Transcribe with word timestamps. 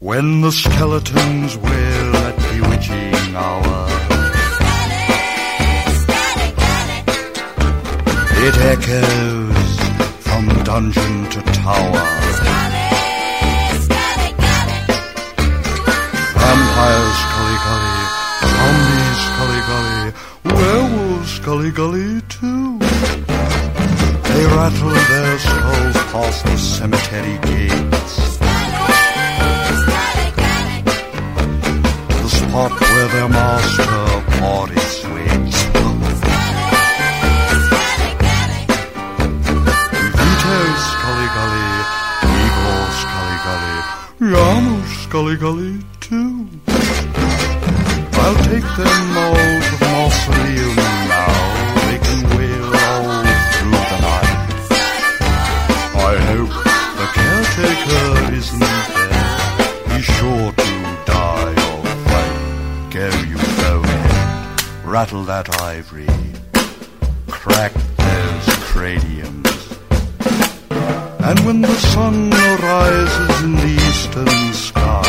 when 0.00 0.42
the 0.42 0.52
skeletons 0.52 1.56
wail 1.56 2.16
at 2.16 2.36
bewitching 2.52 3.34
hour. 3.34 3.88
It 8.46 8.56
echoes 8.74 9.80
from 10.22 10.46
dungeon 10.62 11.28
to 11.30 11.42
tower. 11.52 12.04
Vampires 16.38 17.18
Skully 17.24 17.58
Gully, 17.66 17.98
zombies 18.54 19.18
Skully 19.26 19.60
Gully, 19.68 20.12
werewolves 20.44 21.40
Skully 21.40 21.74
Gully 21.74 22.20
too. 22.28 22.78
They 24.28 24.46
rattle 24.46 24.90
their 24.90 25.38
skulls 25.40 25.96
past 26.12 26.44
the 26.44 26.56
cemetery 26.56 27.38
gates. 27.42 28.37
Their 33.12 33.28
master 33.28 33.84
body 34.38 34.78
sways. 34.78 35.56
Vito 40.18 40.58
Skully 40.88 41.28
Gully, 41.36 41.68
Igor 42.44 42.84
Skully 43.00 43.36
Gully, 43.44 43.76
Janusz 44.30 44.92
Skully 45.06 45.36
Gully 45.40 45.74
too. 46.00 46.34
I'll 48.20 48.36
take 48.44 48.68
them 48.76 49.16
all 49.16 49.57
Rattle 65.00 65.22
that 65.26 65.48
ivory. 65.62 66.10
Crack 67.28 67.72
those 68.02 68.48
craniums. 68.66 69.78
And 71.22 71.38
when 71.46 71.60
the 71.62 71.78
sun 71.94 72.34
arises 72.34 73.34
in 73.44 73.54
the 73.62 73.72
eastern 73.86 74.52
sky, 74.58 75.06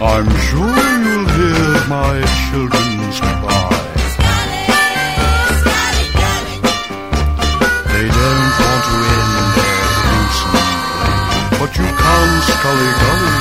I'm 0.00 0.30
sure 0.48 0.84
you'll 1.04 1.28
hear 1.36 1.72
my 1.92 2.14
children's 2.48 3.18
cry. 3.20 3.68
They 7.92 8.06
don't 8.18 8.52
want 8.64 8.82
to 8.88 8.96
end 9.20 9.34
their 9.58 9.84
gruesome 10.00 10.64
play, 10.96 11.20
but 11.60 11.70
you 11.76 11.88
can't 12.02 12.42
skully 12.48 12.90
gully 13.04 13.36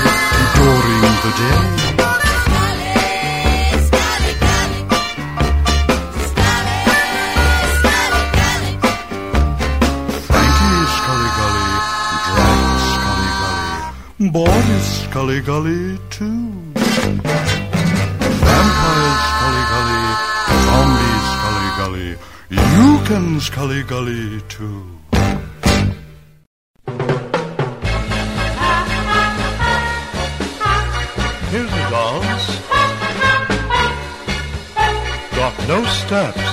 during 0.58 1.02
the 1.24 1.34
day. 1.40 1.77
Skully 15.18 15.42
Gully 15.42 15.98
too. 16.12 16.52
Vampires 18.46 19.22
Skully 19.34 19.64
Gully, 19.72 20.04
Zombies 20.68 21.26
Skully 21.34 21.70
Gully, 21.80 22.10
you 22.52 22.86
can 23.08 23.26
Skully 23.40 23.82
Gully 23.88 24.42
too. 24.48 24.86
Here's 31.50 31.72
a 31.72 31.84
dance. 31.90 32.48
Got 35.36 35.56
no 35.68 35.80
steps. 35.98 36.48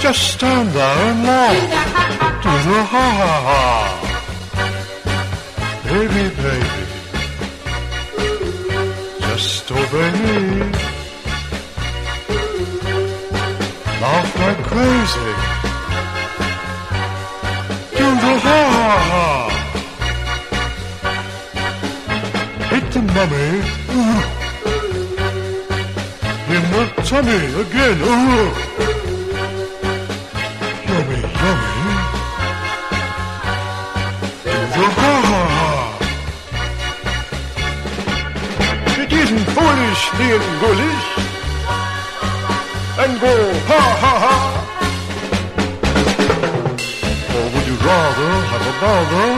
Just 0.00 0.20
stand 0.34 0.68
there 0.70 0.98
and 1.10 1.24
laugh. 1.24 1.60
Do 2.44 2.52
the 2.70 2.84
ha 2.84 3.06
ha 3.18 3.32
ha. 3.48 3.75
Baby, 5.96 6.28
baby. 6.36 6.82
Just 9.20 9.70
obey 9.72 10.12
me. 10.22 10.38
Laugh 14.02 14.30
like 14.42 14.62
crazy. 14.70 15.32
Do 17.96 18.06
the 18.22 18.32
ha 18.44 18.60
ha 18.76 18.90
ha. 19.10 19.26
Hit 22.70 22.84
the 22.92 23.00
mummy. 23.14 23.50
In 26.54 26.62
the 26.72 26.82
tummy 27.08 27.40
again. 27.62 27.98
Ooh. 28.02 28.75
And 43.06 43.14
go 43.20 43.34
ha 43.70 43.82
ha 44.02 44.14
ha. 44.24 44.36
Or 47.36 47.44
would 47.52 47.66
you 47.70 47.76
rather 47.86 48.30
have 48.50 48.64
a 48.66 48.68
bother? 48.80 49.30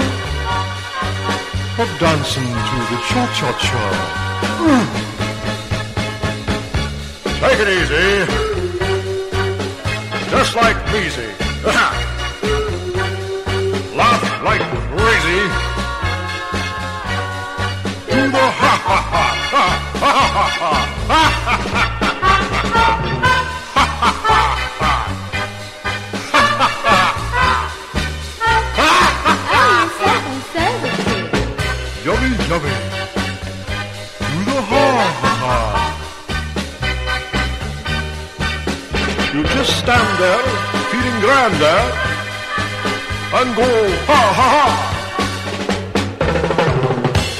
of 1.78 1.86
dancing 2.00 2.42
to 2.42 2.76
the 2.90 2.98
cha-cha-cha. 3.08 3.84
Hmm. 4.58 4.84
Take 7.40 7.60
it 7.60 7.68
easy. 7.78 8.08
Just 10.28 10.52
like 10.56 10.76
Measy. 10.90 11.30
Laugh 13.96 14.24
like 14.42 14.62
crazy. 14.90 15.42
Do 18.10 18.20
the 18.32 18.38
ha 18.60 18.74
ha 18.88 18.98
ha 19.12 19.26
ha 19.52 19.66
ha 20.00 20.12
ha 20.32 20.46
ha 21.06 21.22
ha 21.68 21.97
Yummy, 32.28 32.44
yummy. 32.48 32.68
Do 34.28 34.38
the 34.44 34.60
ha 34.68 34.86
ha. 35.42 35.56
You 39.32 39.42
just 39.44 39.72
stand 39.78 40.10
there, 40.20 40.44
feeling 40.90 41.18
grand 41.24 41.54
there, 41.64 41.86
and 43.38 43.48
go 43.56 43.68
ha 44.08 44.22
ha 44.38 44.46
ha. 44.56 44.66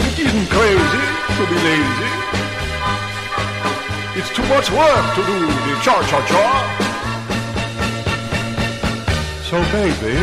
It 0.09 0.19
isn't 0.25 0.49
crazy 0.57 1.07
to 1.37 1.43
be 1.51 1.59
lazy. 1.69 2.13
It's 4.19 4.31
too 4.35 4.47
much 4.49 4.71
work 4.71 5.07
to 5.17 5.23
do 5.31 5.37
the 5.67 5.75
cha 5.85 5.97
cha 6.09 6.21
cha. 6.31 6.47
So 9.49 9.57
baby, 9.77 10.17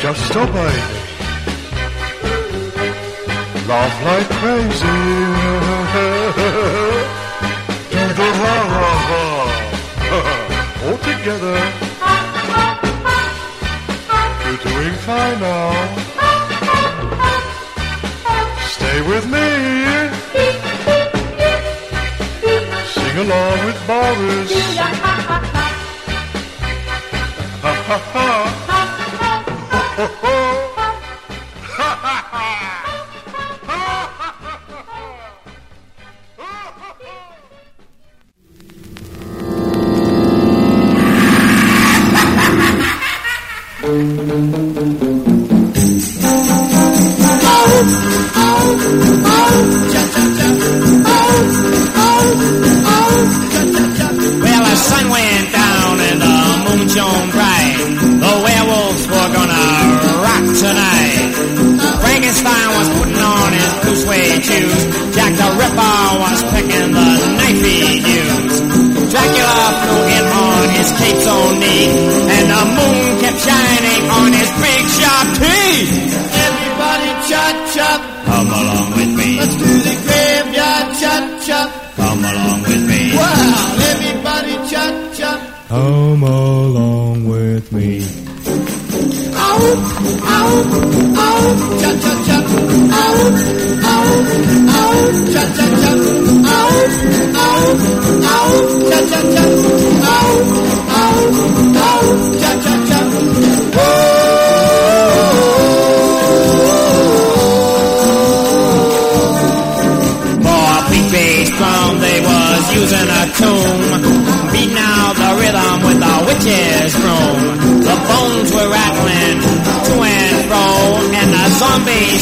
just 0.00 0.36
obey 0.36 0.76
me. 0.94 1.03
Laugh 3.74 3.98
like 4.04 4.28
crazy. 4.38 4.86
Do 7.90 8.02
the 8.18 8.28
ha 8.40 8.56
ha 8.74 8.90
ha. 9.08 9.22
All 10.84 10.98
together. 11.10 11.58
You're 14.44 14.62
doing 14.68 14.96
fine 15.06 15.38
now. 15.40 15.72
Stay 18.74 18.98
with 19.10 19.26
me. 19.34 19.48
Sing 22.94 23.16
along 23.24 23.58
with 23.66 23.78
Boris. 23.88 24.50
Ha 27.64 27.72
ha 27.88 27.98
ha. 28.12 28.28
Ho, 29.96 30.06
ho, 30.06 30.08
ho. 30.22 30.63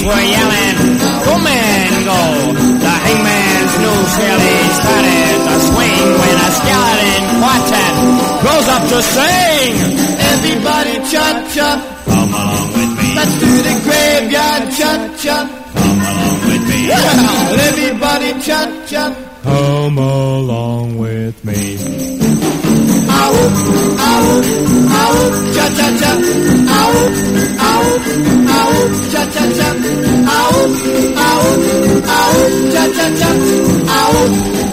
were 0.05 0.27
yelling, 0.35 0.77
come 1.27 1.47
and 1.47 2.05
go. 2.05 2.21
The 2.83 2.95
hangman's 3.05 3.75
new 3.83 3.99
silly 4.17 4.59
started 4.79 5.39
to 5.47 5.55
swing 5.69 6.07
when 6.21 6.37
a 6.47 6.51
skeleton 6.59 7.23
quartet 7.39 7.95
goes 8.47 8.67
up 8.75 8.83
to 8.93 8.99
sing. 9.15 9.73
Everybody 10.33 10.95
chop 11.11 11.37
chop, 11.55 11.79
come 12.07 12.33
along 12.35 12.69
with 12.79 12.93
me. 12.99 13.09
Let's 13.15 13.35
do 13.39 13.51
the 13.69 13.75
graveyard 13.87 14.63
chop 14.79 15.01
chop. 15.23 15.47
Come 15.75 16.01
along 16.11 16.39
with 16.49 16.63
me. 16.69 16.81
Everybody 17.69 18.31
chop 18.43 18.69
chop. 18.87 19.13
Come 19.43 19.99
along 19.99 20.99
with 20.99 21.45
me. 21.45 21.79
Ow, 23.15 23.35
ow, 24.09 24.27
ow, 25.01 25.17
cha 25.55 25.67
cha 25.79 25.89
cha, 26.01 26.13
ow, 26.79 26.95
ow 27.71 28.32
cha 29.13 29.25
cha 29.27 29.45
cha, 29.57 29.69
ao, 30.37 30.59
ao, 31.27 31.45
ao, 32.17 32.37
cha 32.73 32.85
cha 32.97 33.07
cha, 33.19 33.31
ao, 33.99 34.17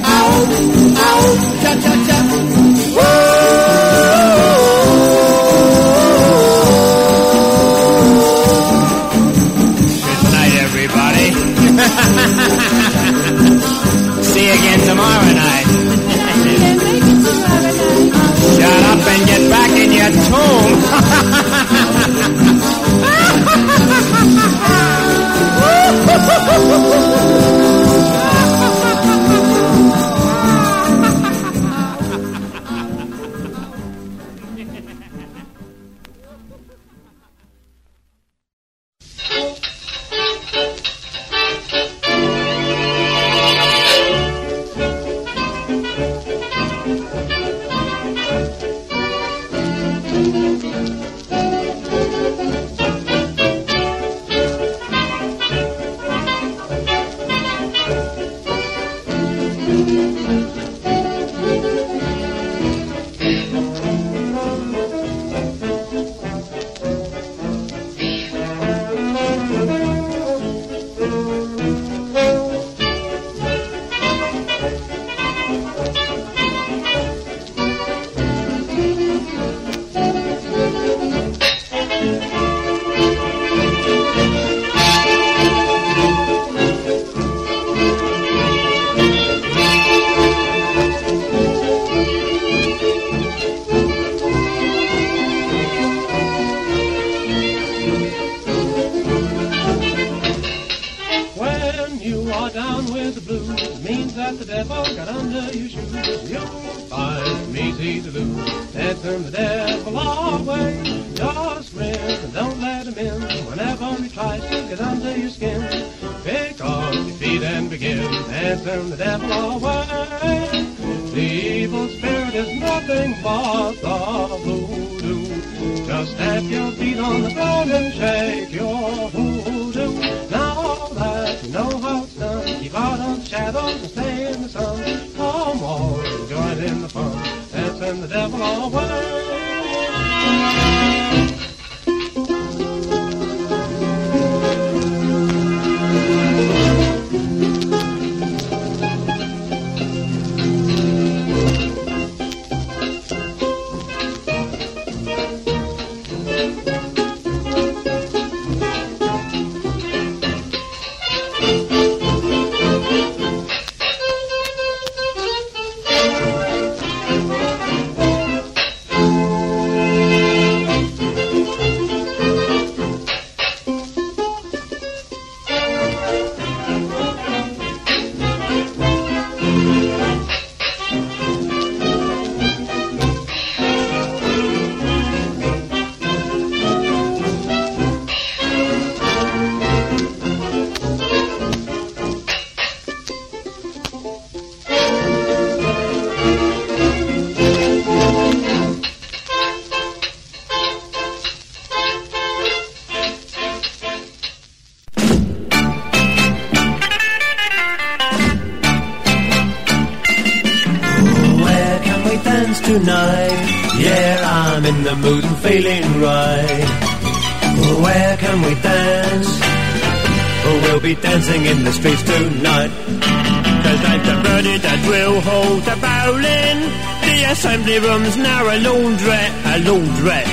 ao, 0.04 0.34
ao, 1.06 1.38
cha 1.62 1.72
cha 1.84 1.94
cha. 2.08 2.29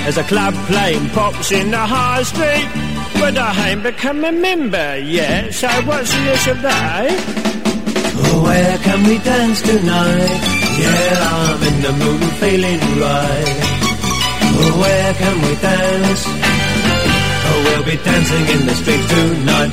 As 0.07 0.16
a 0.19 0.23
club 0.25 0.55
playing 0.71 1.09
pops 1.11 1.51
in 1.51 1.71
the 1.71 1.85
high 1.95 2.23
street. 2.23 2.69
But 3.19 3.37
I 3.37 3.71
ain't 3.71 3.83
become 3.83 4.25
a 4.25 4.31
member 4.31 4.99
yet, 4.99 5.53
so 5.53 5.69
what's 5.88 6.12
the 6.14 6.23
use 6.31 6.47
of 6.47 6.62
that? 6.62 7.11
Oh, 8.19 8.42
where 8.45 8.79
can 8.79 9.01
we 9.09 9.19
dance 9.19 9.61
tonight? 9.62 10.40
Yeah, 10.79 11.16
I'm 11.33 11.62
in 11.69 11.77
the 11.87 11.92
mood 12.01 12.21
and 12.23 12.37
feeling 12.42 12.81
right. 13.03 13.57
Oh, 14.59 14.73
where 14.83 15.12
can 15.14 15.37
we 15.45 15.53
dance? 15.64 16.23
Oh, 17.49 17.59
we'll 17.64 17.85
be 17.85 17.97
dancing 18.05 18.47
in 18.55 18.61
the 18.69 18.75
streets 18.81 19.09
tonight. 19.09 19.73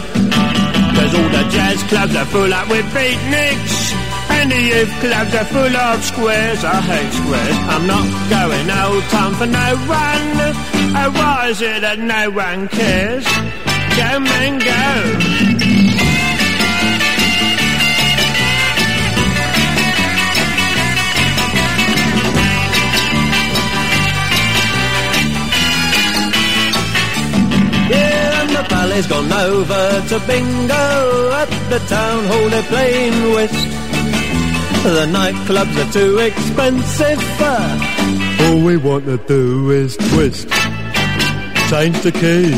Cause 0.96 1.13
all 1.19 1.30
the 1.38 1.43
jazz 1.52 1.84
clubs 1.84 2.15
are 2.15 2.26
full 2.26 2.54
up 2.54 2.69
with 2.69 2.86
beatniks. 2.96 3.83
The 4.43 4.62
youth 4.62 4.91
clubs 4.99 5.34
are 5.34 5.45
full 5.45 5.75
of 5.75 6.03
squares. 6.03 6.63
I 6.63 6.82
hate 6.82 7.13
squares. 7.13 7.58
I'm 7.73 7.88
not 7.88 8.06
going 8.29 8.67
no 8.67 9.01
time 9.10 9.34
for 9.36 9.47
no 9.47 9.75
one. 9.88 10.38
Uh, 10.38 10.53
oh, 10.99 11.12
why 11.15 11.47
is 11.47 11.62
it 11.62 11.82
that 11.82 11.97
no 11.97 12.29
one 12.29 12.67
cares? 12.67 13.25
Go 13.97 14.19
man, 14.19 14.60
go. 14.60 15.43
Ballet's 28.69 29.08
gone 29.08 29.32
over 29.32 30.03
to 30.10 30.19
bingo. 30.27 31.32
At 31.32 31.49
the 31.69 31.79
town 31.88 32.25
hall 32.25 32.49
they're 32.49 32.63
playing 32.63 33.34
whist. 33.36 33.72
The 34.84 35.06
nightclubs 35.08 35.76
are 35.80 35.91
too 35.93 36.17
expensive. 36.19 37.22
All 38.41 38.60
we 38.65 38.76
want 38.76 39.06
to 39.06 39.17
do 39.17 39.72
is 39.72 39.96
twist. 39.96 40.50
Change 41.69 42.02
the 42.02 42.12
key. 42.12 42.52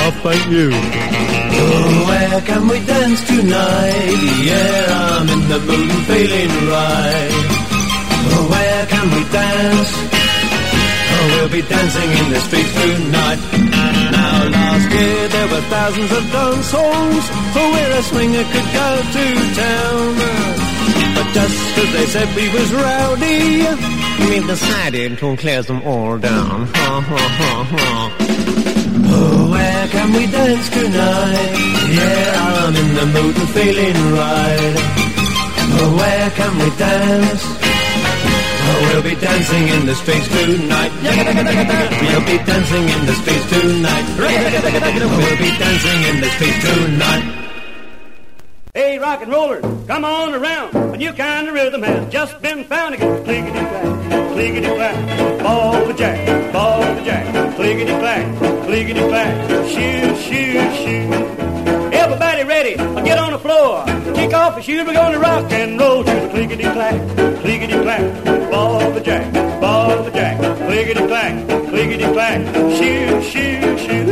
I'll 0.00 0.10
thank 0.26 0.44
you. 0.50 0.70
Oh, 0.74 2.06
where 2.08 2.40
can 2.40 2.66
we 2.66 2.84
dance 2.84 3.24
tonight? 3.24 4.18
Yeah, 4.42 5.20
I'm 5.20 5.28
in 5.28 5.48
the 5.48 5.60
mood 5.60 5.90
and 5.90 6.06
feeling 6.10 6.52
right. 6.66 7.30
Oh, 8.34 8.48
where 8.50 8.86
can 8.86 9.06
we 9.14 9.22
dance? 9.30 9.90
Oh, 11.14 11.26
we'll 11.36 11.50
be 11.50 11.62
dancing 11.62 12.10
in 12.10 12.32
the 12.32 12.40
streets 12.40 12.72
tonight. 12.74 13.61
Now, 15.52 15.58
last 15.58 15.96
year 15.98 16.08
there 16.08 16.08
were 16.08 16.08
thousands 16.08 16.12
of 16.12 16.32
dance 16.32 16.70
halls 16.72 17.26
for 17.52 17.66
where 17.72 17.92
a 17.98 18.02
swinger 18.02 18.44
could 18.44 18.68
go 18.72 18.88
to 19.12 19.24
town. 19.54 20.16
But 21.14 21.26
just 21.34 21.78
as 21.78 21.92
they 21.92 22.06
said 22.06 22.28
we 22.36 22.48
was 22.52 22.72
rowdy, 22.72 23.66
we 24.28 24.46
decided 24.46 25.18
to 25.18 25.36
clear 25.36 25.62
them 25.62 25.82
all 25.82 26.18
down. 26.18 26.66
Ha, 26.66 27.00
ha, 27.00 27.28
ha, 27.38 27.64
ha. 27.70 28.16
Oh, 29.14 29.50
where 29.50 29.88
can 29.88 30.12
we 30.12 30.26
dance 30.26 30.68
tonight? 30.70 31.52
Yeah, 31.92 32.64
I'm 32.64 32.76
in 32.76 32.94
the 32.94 33.06
mood 33.06 33.36
and 33.36 33.48
feeling 33.50 34.12
right. 34.14 34.76
Oh, 35.74 35.96
where 35.98 36.30
can 36.30 36.58
we 36.58 36.76
dance? 36.76 37.61
We'll 38.72 39.02
be 39.02 39.14
dancing 39.20 39.68
in 39.68 39.86
the 39.86 39.94
streets 39.94 40.28
tonight. 40.28 40.92
We'll 41.02 42.24
be 42.24 42.38
dancing 42.44 42.88
in 42.88 43.06
the 43.06 43.14
streets 43.14 43.46
tonight. 43.50 44.04
We'll 44.18 45.36
be 45.38 45.50
dancing 45.58 46.02
in 46.08 46.20
the 46.20 46.28
streets 46.36 46.60
tonight. 46.64 47.38
Hey, 48.74 48.98
rock 48.98 49.20
and 49.22 49.30
rollers, 49.30 49.64
come 49.86 50.04
on 50.04 50.34
around. 50.34 50.74
A 50.74 50.96
new 50.96 51.12
kind 51.12 51.46
of 51.48 51.54
rhythm 51.54 51.82
has 51.82 52.10
just 52.10 52.40
been 52.40 52.64
found 52.64 52.94
again. 52.94 53.22
Clickety 53.24 53.58
clack, 53.58 54.32
clickety 54.32 54.66
clack, 54.66 55.42
ball 55.42 55.84
the 55.84 55.92
jack, 55.92 56.52
ball 56.52 56.80
the 56.94 57.02
jack, 57.02 57.54
clickety 57.56 57.92
clack, 57.92 58.38
clickety 58.64 59.00
clack, 59.00 59.68
shoot, 59.68 60.16
shoot, 60.16 60.74
shoot. 60.76 61.41
Everybody 62.42 62.74
ready? 62.74 63.04
Get 63.06 63.18
on 63.18 63.30
the 63.30 63.38
floor. 63.38 63.84
Kick 64.16 64.34
off 64.34 64.54
your 64.54 64.62
shoes. 64.64 64.84
We're 64.84 64.94
gonna 64.94 65.20
rock 65.20 65.48
and 65.52 65.78
roll 65.78 66.02
to 66.02 66.10
the 66.10 66.28
clickety 66.30 66.64
clack, 66.64 67.00
clickety 67.40 67.80
clack, 67.80 68.24
ball 68.50 68.90
the 68.90 69.00
jack, 69.00 69.32
ball 69.60 70.02
the 70.02 70.10
jack, 70.10 70.38
clickety 70.38 71.06
clack, 71.06 71.48
clickety 71.68 72.04
clack, 72.04 72.44
shoot, 72.74 73.22
shoot, 73.22 73.78
shoot. 73.78 74.06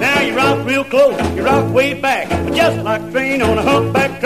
Now 0.00 0.20
you 0.20 0.36
rock 0.36 0.66
real 0.66 0.84
close, 0.84 1.34
you 1.34 1.42
rock 1.44 1.72
way 1.72 1.94
back, 1.94 2.28
just 2.52 2.84
like 2.84 3.00
a 3.00 3.10
train 3.10 3.40
on 3.40 3.56
a 3.56 3.62
humpback 3.62 4.17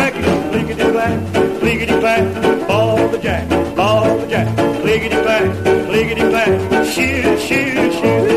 clickety 0.75 0.93
clack, 0.93 1.35
clickety 1.61 2.01
clack, 2.01 2.67
ball 2.67 3.09
the 3.09 3.19
jack, 3.19 3.49
ball 3.77 4.19
the 4.19 4.27
jack, 4.27 4.57
clickety 4.81 5.17
clack, 5.17 5.65
clickety 5.87 6.23
clack, 6.23 6.87
shoot, 6.87 7.39
shoot, 7.41 7.93
shoot. 7.93 8.33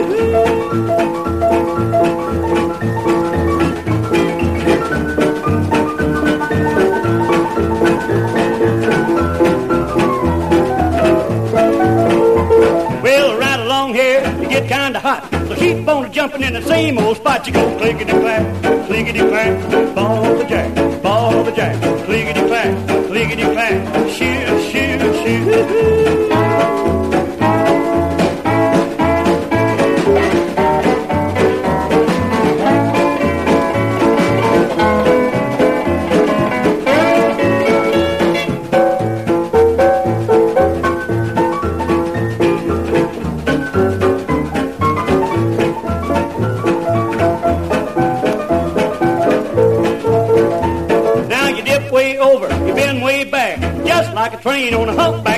Kinda 14.68 15.00
hot. 15.00 15.30
So 15.48 15.56
keep 15.56 15.88
on 15.88 16.12
jumping 16.12 16.42
in 16.42 16.54
the 16.54 16.62
same 16.62 16.98
old 16.98 17.18
spot. 17.18 17.46
You 17.46 17.54
go 17.54 17.78
clickety 17.78 18.12
clack, 18.12 18.64
clickety 18.88 19.20
clack, 19.20 19.96
ball 19.96 20.24
the 20.36 20.44
jack, 20.46 20.74
ball 21.46 21.52
the 21.52 21.56
jack, 21.56 22.06
clickety 22.06 22.42
clack, 22.48 23.08
clickety 23.08 23.44
clack, 23.44 24.10
shoot, 24.10 24.72
shoot, 24.72 25.16
shoot. 25.24 26.25
Train 54.46 54.76
on 54.76 54.88
a 54.88 54.94
humpback 54.94 55.35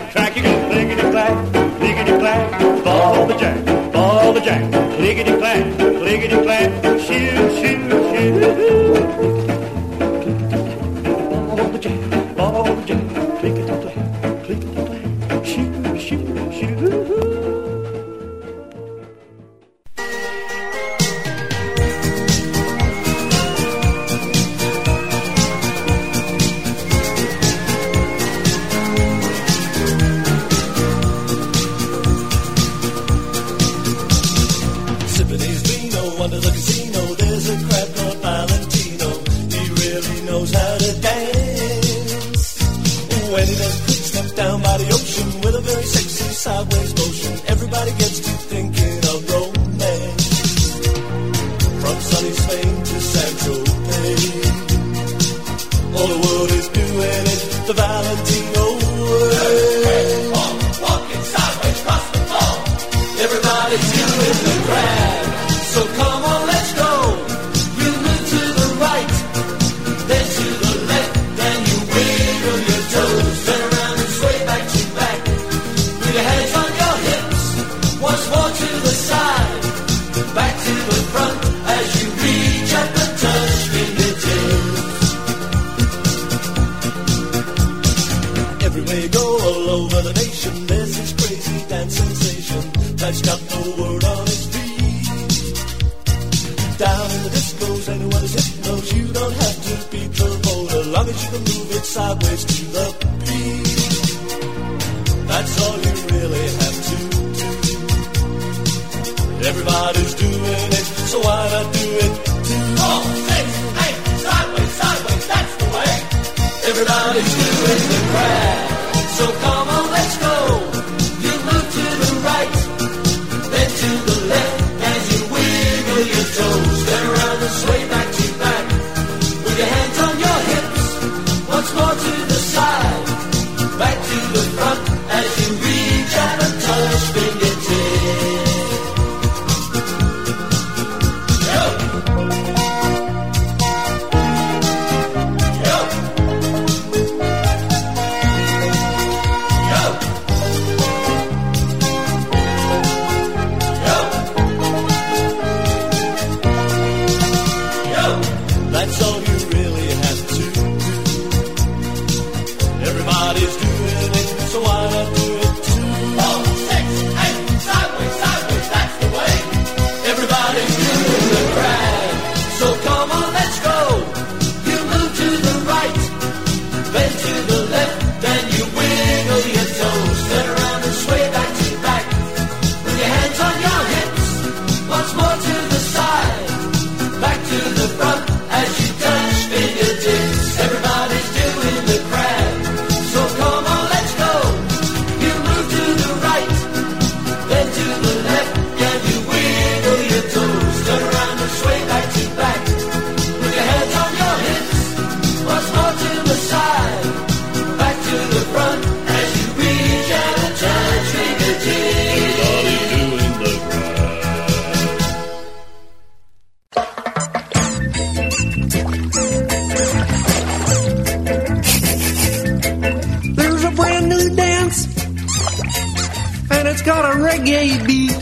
got 226.88 227.04
a 227.04 227.18
reggae 227.20 227.86
beat. 227.86 228.16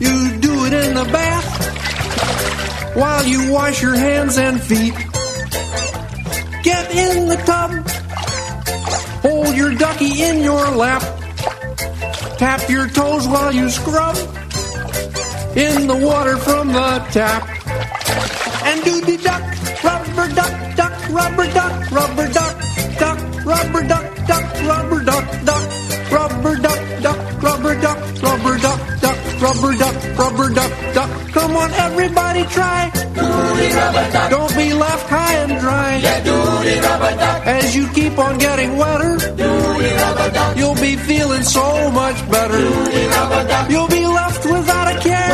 You 0.00 0.40
do 0.40 0.64
it 0.64 0.72
in 0.72 0.94
the 0.94 1.04
bath 1.12 2.96
while 2.96 3.26
you 3.26 3.52
wash 3.52 3.82
your 3.82 3.94
hands 3.94 4.38
and 4.38 4.58
feet. 4.58 4.94
Get 6.62 6.90
in 6.90 7.28
the 7.28 7.36
tub, 7.44 7.70
hold 9.20 9.54
your 9.54 9.74
ducky 9.74 10.22
in 10.22 10.42
your 10.42 10.70
lap, 10.70 11.02
tap 12.38 12.66
your 12.70 12.88
toes 12.88 13.28
while 13.28 13.52
you 13.52 13.68
scrub 13.68 14.16
in 15.54 15.86
the 15.86 16.00
water 16.02 16.38
from 16.38 16.68
the 16.68 17.06
tap. 17.12 17.42
And 18.64 18.82
do 18.84 19.02
the 19.02 19.18
duck, 19.22 19.84
rubber 19.84 20.34
duck, 20.34 20.76
duck, 20.76 21.08
rubber 21.10 21.52
duck, 21.52 21.90
rubber 21.90 22.32
duck, 22.32 22.56
duck, 22.98 23.44
rubber 23.44 23.82
duck, 23.86 24.26
duck, 24.26 24.62
rubber 24.62 24.97
everybody 32.08 32.44
try. 32.54 32.90
Don't 34.30 34.56
be 34.56 34.72
left 34.72 35.08
high 35.08 35.34
and 35.44 35.60
dry. 35.60 36.00
As 37.44 37.76
you 37.76 37.88
keep 37.88 38.18
on 38.18 38.38
getting 38.38 38.76
wetter, 38.76 39.14
you'll 40.56 40.80
be 40.80 40.96
feeling 40.96 41.42
so 41.42 41.90
much 41.90 42.18
better. 42.30 42.60
You'll 43.70 43.88
be 43.88 44.06
left 44.06 44.44
without 44.44 44.88
a 44.94 45.00
care. 45.00 45.32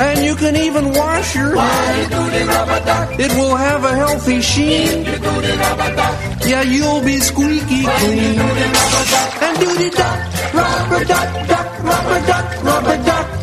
And 0.00 0.24
you 0.24 0.34
can 0.34 0.56
even 0.56 0.92
wash 0.92 1.34
your 1.34 1.56
hair. 1.56 2.06
It 3.24 3.32
will 3.38 3.56
have 3.56 3.84
a 3.84 3.94
healthy 3.94 4.40
sheen. 4.40 5.04
Yeah, 6.50 6.62
you'll 6.62 7.02
be 7.02 7.18
squeaky 7.18 7.82
clean. 7.84 8.38
And 9.44 9.58
do 9.60 9.68
the 9.82 9.90
duck, 9.96 10.18
duck, 11.48 11.84
rubber 11.84 12.26
duck, 12.26 12.64
rubber 12.64 13.04
duck, 13.06 13.41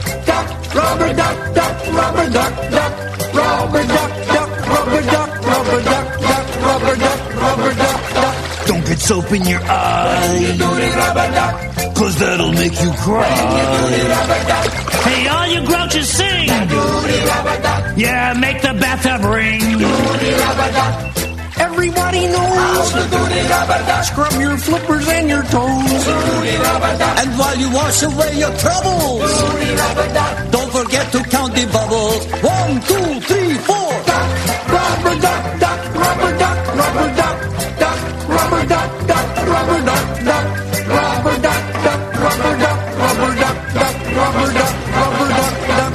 rubber 0.76 1.14
duck, 1.14 1.38
duck, 1.56 1.56
duck, 1.56 1.96
rubber 1.96 2.30
duck, 2.30 2.54
duck, 2.72 2.94
rubber 3.34 3.84
duck, 3.88 4.12
duck, 4.34 4.50
rubber 4.68 5.02
duck, 5.02 5.30
duck, 5.30 5.46
rubber 5.50 5.82
duck, 5.84 6.06
duck, 6.20 6.20
duck, 6.22 6.46
rubber 6.66 6.96
duck, 6.96 7.20
rubber 7.42 7.74
duck, 7.76 8.14
duck. 8.14 8.36
Don't 8.68 8.86
get 8.86 9.00
soap 9.00 9.32
in 9.32 9.46
your 9.46 9.62
eye. 9.64 10.58
Cause 11.96 12.16
that'll 12.20 12.54
make 12.54 12.82
you 12.82 12.92
cry. 12.94 13.26
Hey, 15.04 15.28
all 15.28 15.48
you 15.48 15.66
grouches 15.66 16.08
sing. 16.08 16.48
Yeah, 17.98 18.34
make 18.40 18.62
the 18.62 18.74
bathtub 18.80 19.26
ring. 19.26 19.60
Everybody 21.80 22.28
knows. 22.28 22.92
Scrub 24.04 24.34
your 24.42 24.58
flippers 24.58 25.08
and 25.08 25.30
your 25.30 25.44
toes. 25.44 26.08
And 27.24 27.30
while 27.40 27.56
you 27.56 27.72
wash 27.72 28.04
away 28.04 28.36
your 28.36 28.52
troubles, 28.60 29.32
don't 30.52 30.72
forget 30.76 31.10
to 31.14 31.24
count 31.24 31.56
the 31.56 31.66
bubbles. 31.72 32.28
One, 32.44 32.82
two, 32.84 33.22
three, 33.24 33.56
four. 33.64 33.92
Rubber 34.76 35.16
duck, 35.24 35.60
duck, 35.64 35.80
rubber 35.96 36.38
duck, 36.38 36.58
rubber 36.76 37.16
duck, 37.16 37.38
duck, 37.80 38.00
rubber 38.28 38.66
duck, 38.68 39.08
duck, 39.08 39.26
rubber 39.48 39.82
duck, 39.88 40.04
duck, 40.28 40.44
rubber 41.00 41.38
duck, 41.40 41.64
duck, 41.88 42.02
rubber 42.20 42.56
duck, 42.60 42.80
rubber 43.00 43.34
duck, 43.40 43.58
duck, 43.80 43.96
rubber 44.20 44.52
duck, 44.52 44.74
rubber 45.00 45.28
duck, 45.32 45.54
duck. 45.80 45.94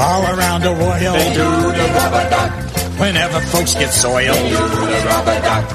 All 0.00 0.22
around 0.32 0.60
the 0.62 0.72
world. 0.72 2.69
Whenever 3.00 3.40
folks 3.40 3.72
get 3.74 3.92
soiled. 3.92 4.36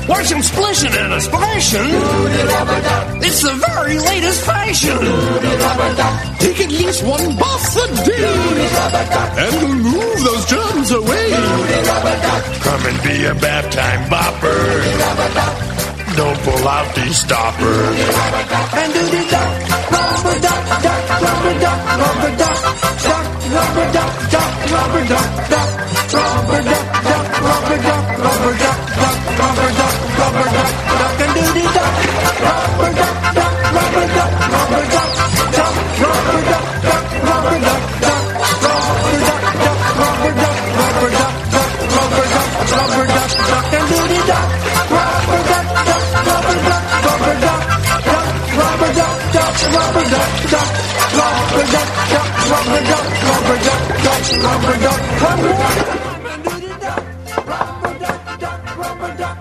Watch 0.08 0.30
them 0.30 0.44
splishing 0.44 0.94
and 0.94 1.14
a 1.14 1.20
splashing. 1.20 1.82
It's 3.26 3.42
the 3.42 3.54
very 3.68 3.98
latest 3.98 4.46
fashion. 4.46 5.00
Take 6.38 6.60
at 6.62 6.70
least 6.70 7.04
one 7.04 7.36
bath 7.36 7.78
a 7.78 7.88
day. 8.06 8.46
And 9.42 9.54
will 9.64 9.76
move 9.92 10.20
those 10.24 10.46
germs 10.46 10.92
away. 10.92 11.32
Come 12.62 12.86
and 12.86 13.04
be 13.04 13.26
a 13.26 13.34
bath 13.34 13.72
time 13.72 14.08
bopper. 14.08 15.65
Don't 16.16 16.40
pull 16.44 16.68
out 16.68 16.96
these 16.96 17.18
stoppers. 17.20 18.00
And 18.80 18.94
do 18.94 19.04
the 19.04 19.22
duck, 19.32 19.52
rubber 19.92 20.40
duck, 20.40 20.64
duck, 20.82 21.02
rubber 21.22 21.56
duck, 21.60 21.80
rubber 22.00 22.34
duck, 22.40 22.60
duck, 23.04 23.26
rubber 23.52 23.88
duck, 23.92 24.12
duck, 24.32 24.52
rubber 24.72 25.04
duck, 25.12 25.30
duck, 25.52 25.70
rubber 26.16 26.62
duck, 26.64 26.86
duck, 27.04 27.26
rubber 27.46 27.80
duck, 27.84 28.04
rubber 28.26 28.56
duck, 28.64 28.80
duck, 28.96 29.18
rubber 29.40 29.72
duck, 29.76 29.96
rubber 30.16 30.50
duck, 30.56 30.72
duck, 30.96 31.20
and 31.20 31.32
do 31.36 31.44
the 31.52 31.66
duck, 31.76 31.94
rubber 32.46 32.92
duck, 32.96 33.16
duck, 33.36 33.54
rubber 33.76 34.08
duck, 34.16 34.32
rubber 34.56 34.84
duck, 34.88 34.92
duck, 34.92 34.95
rubber 49.74 50.06
duck, 50.10 50.32
duck, 50.52 50.70
rubber 51.16 51.66
duck, 51.74 51.90
duck, 52.12 52.30
rubber 52.52 52.82
duck, 52.86 53.06
rubber 53.26 53.58
duck, 53.66 53.82
duck, 54.06 54.22
rubber 54.46 54.78
duck, 54.84 55.02
rubber 55.22 55.56
duck, 55.56 55.82
duck, 55.82 56.16
Rubber 58.78 59.14
duck, 59.18 59.36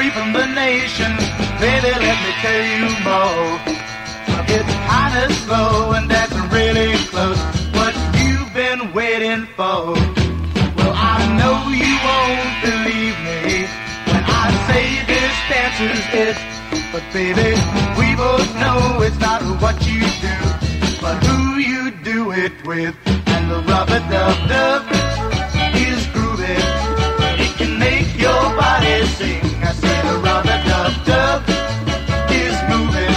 sweeping 0.00 0.32
the 0.32 0.46
nation. 0.46 1.12
Baby, 1.60 1.90
let 2.04 2.16
me 2.24 2.32
tell 2.40 2.64
you 2.72 2.88
more. 3.04 3.60
It's 4.56 4.74
kinda 4.88 5.24
slow 5.44 5.92
and 5.92 6.08
dancing 6.08 6.48
really 6.48 6.92
close. 7.12 7.40
What 7.78 7.94
you've 8.20 8.52
been 8.54 8.94
waiting 8.94 9.46
for. 9.56 9.92
Well, 10.76 10.94
I 11.14 11.18
know 11.38 11.56
you 11.82 11.94
won't 12.08 12.52
believe 12.68 13.16
me 13.28 13.40
when 14.10 14.24
I 14.42 14.46
say 14.68 14.84
this 15.10 15.34
dance 15.50 15.80
is 15.92 16.04
it. 16.26 16.36
But 16.92 17.04
baby, 17.12 17.50
we 17.98 18.08
both 18.16 18.50
know 18.62 19.02
it's 19.06 19.20
not 19.28 19.42
what 19.62 19.76
you 19.86 20.00
do, 20.26 20.36
but 21.04 21.16
who 21.26 21.40
you 21.70 21.90
do 22.12 22.32
it 22.32 22.54
with. 22.64 22.94
And 23.34 23.50
the 23.50 23.60
rub 23.68 23.90
a 23.90 24.00
dub 24.12 24.36
dub 24.48 24.82
is 25.88 26.00
groovy. 26.14 26.79
Sing. 29.18 29.42
I 29.62 29.72
say 29.72 29.96
the 30.08 30.16
rub 30.24 30.44
a 30.44 30.56
dub 30.68 30.94
dub 31.04 31.42
is 32.42 32.56
moving. 32.72 33.16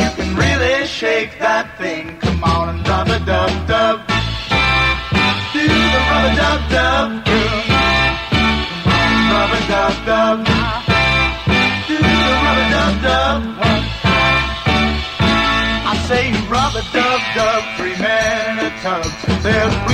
You 0.00 0.10
can 0.16 0.30
really 0.36 0.86
shake 0.86 1.38
that 1.38 1.66
thing. 1.78 2.18
Come 2.18 2.44
on 2.44 2.68
and 2.70 2.88
rub 2.88 3.08
a 3.08 3.18
dub 3.20 3.52
dub. 3.66 3.96
Do 5.52 5.64
the 5.66 6.00
rub 6.10 6.24
a 6.24 6.32
dub 6.40 6.60
dub. 6.74 7.08
rub 9.32 9.52
a 9.52 9.60
dub 9.72 9.94
dub. 10.08 10.38
Do 11.88 11.96
the 11.96 12.32
rub 12.44 12.58
a 12.62 12.66
dub 12.74 12.94
dub. 13.06 13.40
I 15.90 15.94
say 16.08 16.24
rub 16.52 16.74
a 16.74 16.82
dub 16.92 17.20
dub, 17.36 17.62
three 17.76 17.96
men 17.98 18.58
in 18.58 18.66
a 18.66 18.70
tub. 18.82 19.08
Their 19.42 19.87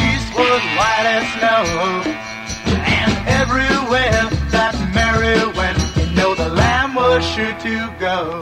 to 7.65 7.95
go. 7.99 8.41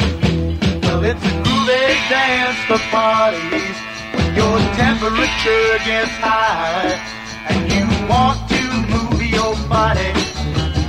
Well, 0.83 1.05
it's 1.05 1.23
a 1.23 1.35
groovy 1.47 1.87
dance 2.11 2.59
for 2.67 2.79
parties 2.91 3.77
when 4.15 4.35
your 4.35 4.59
temperature 4.75 5.79
gets 5.87 6.11
high 6.19 6.91
and 7.49 7.61
you 7.71 7.87
want 8.11 8.39
to 8.51 8.63
move 8.91 9.23
your 9.23 9.55
body 9.69 10.11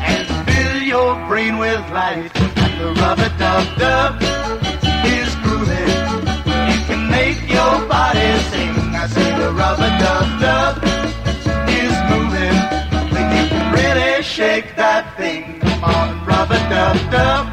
and 0.10 0.26
fill 0.50 0.82
your 0.82 1.14
brain 1.28 1.60
with 1.60 1.80
light. 1.92 2.32
And 2.58 2.74
the 2.82 2.90
rub 3.02 3.20
a 3.20 3.30
dub 3.38 3.68
dub 3.78 4.16
is 5.06 5.30
groovy. 5.46 5.86
It 6.74 6.82
can 6.90 7.12
make 7.12 7.38
your 7.48 7.76
body 7.88 8.30
sing. 8.50 8.74
I 8.98 9.06
say 9.14 9.30
the 9.38 9.54
rub 9.54 9.78
a 9.78 9.92
dub 10.02 10.28
dub 10.42 10.76
is 11.70 11.96
moving. 12.10 12.58
You 13.14 13.46
can 13.52 13.74
really 13.78 14.24
shake 14.24 14.76
that 14.76 15.16
thing. 15.18 15.60
Come 15.60 15.84
on, 15.84 16.26
rub 16.26 16.50
a 16.50 16.58
dub 16.74 17.12
dub. 17.12 17.53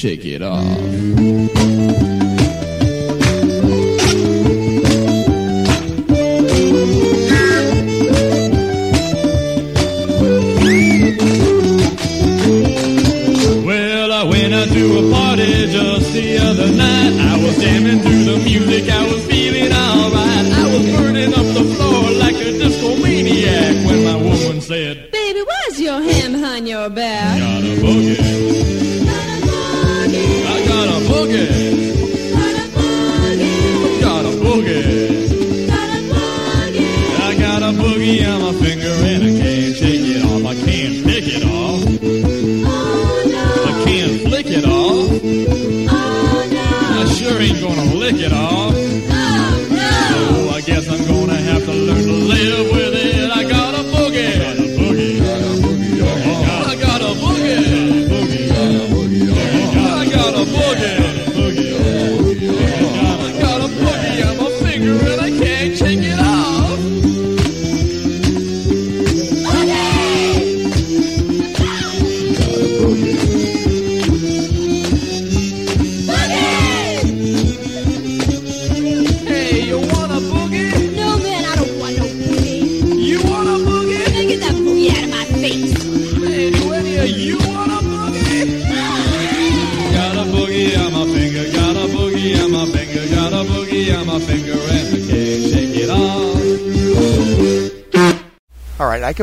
shake 0.00 0.24
it 0.24 0.40
off. 0.40 1.29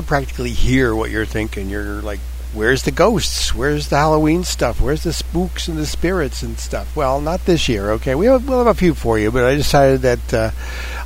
practically 0.07 0.51
hear 0.51 0.95
what 0.95 1.11
you're 1.11 1.25
thinking. 1.25 1.69
You're 1.69 2.01
like, 2.01 2.19
where's 2.53 2.83
the 2.83 2.91
ghosts? 2.91 3.53
Where's 3.53 3.89
the 3.89 3.97
Halloween 3.97 4.43
stuff? 4.43 4.81
Where's 4.81 5.03
the 5.03 5.13
spooks 5.13 5.67
and 5.67 5.77
the 5.77 5.85
spirits 5.85 6.41
and 6.41 6.57
stuff? 6.57 6.95
Well, 6.95 7.21
not 7.21 7.45
this 7.45 7.69
year, 7.69 7.91
okay? 7.91 8.15
We 8.15 8.25
have, 8.25 8.47
we'll 8.47 8.65
have 8.65 8.67
a 8.67 8.73
few 8.73 8.95
for 8.95 9.19
you, 9.19 9.31
but 9.31 9.43
I 9.43 9.55
decided 9.55 10.01
that 10.01 10.33
uh, 10.33 10.51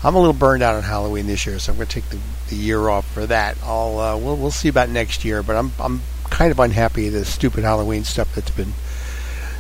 I'm 0.04 0.16
a 0.16 0.20
little 0.20 0.34
burned 0.34 0.64
out 0.64 0.76
on 0.76 0.84
Halloween 0.84 1.28
this 1.28 1.46
year, 1.46 1.60
so 1.60 1.72
I'm 1.72 1.78
going 1.78 1.88
to 1.88 1.94
take 1.94 2.10
the, 2.10 2.20
the 2.50 2.56
year 2.56 2.88
off 2.88 3.06
for 3.12 3.26
that. 3.26 3.58
I'll 3.64 4.00
uh, 4.00 4.18
we'll 4.18 4.38
we'll 4.38 4.52
see 4.52 4.70
about 4.70 4.90
next 4.90 5.26
year, 5.26 5.44
but 5.44 5.56
I'm 5.56 5.72
I'm 5.80 6.02
kind 6.30 6.52
of 6.52 6.60
unhappy 6.60 7.06
with 7.06 7.14
the 7.14 7.26
stupid 7.26 7.64
Halloween 7.64 8.04
stuff 8.04 8.34
that's 8.34 8.52
been 8.52 8.74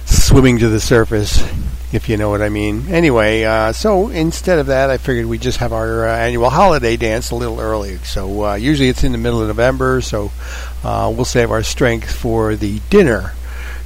swimming 0.05 0.59
to 0.59 0.69
the 0.69 0.79
surface 0.79 1.43
if 1.93 2.07
you 2.07 2.17
know 2.17 2.29
what 2.29 2.41
I 2.41 2.49
mean. 2.49 2.87
Anyway, 2.89 3.43
uh, 3.43 3.73
so 3.73 4.09
instead 4.09 4.59
of 4.59 4.67
that, 4.67 4.89
I 4.89 4.97
figured 4.97 5.25
we'd 5.25 5.41
just 5.41 5.57
have 5.57 5.73
our 5.73 6.07
uh, 6.07 6.15
annual 6.15 6.49
holiday 6.49 6.95
dance 6.95 7.31
a 7.31 7.35
little 7.35 7.59
early. 7.59 7.97
So 7.97 8.45
uh, 8.45 8.55
usually 8.55 8.89
it's 8.89 9.03
in 9.03 9.11
the 9.11 9.17
middle 9.17 9.41
of 9.41 9.47
November, 9.47 10.01
so 10.01 10.31
uh, 10.83 11.11
we'll 11.13 11.25
save 11.25 11.51
our 11.51 11.63
strength 11.63 12.11
for 12.11 12.55
the 12.55 12.79
dinner, 12.89 13.33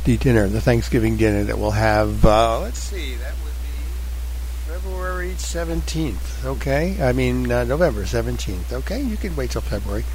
the 0.03 0.17
dinner, 0.17 0.47
the 0.47 0.61
Thanksgiving 0.61 1.17
dinner 1.17 1.43
that 1.45 1.57
we'll 1.57 1.71
have. 1.71 2.23
Uh, 2.25 2.59
let's 2.59 2.79
see, 2.79 3.15
that 3.15 3.33
would 3.43 3.53
be 3.63 4.71
February 4.71 5.31
17th, 5.31 6.45
okay? 6.45 7.01
I 7.01 7.11
mean, 7.11 7.51
uh, 7.51 7.63
November 7.63 8.03
17th, 8.03 8.71
okay? 8.71 9.01
You 9.01 9.17
can 9.17 9.35
wait 9.35 9.51
till 9.51 9.61
February. 9.61 10.05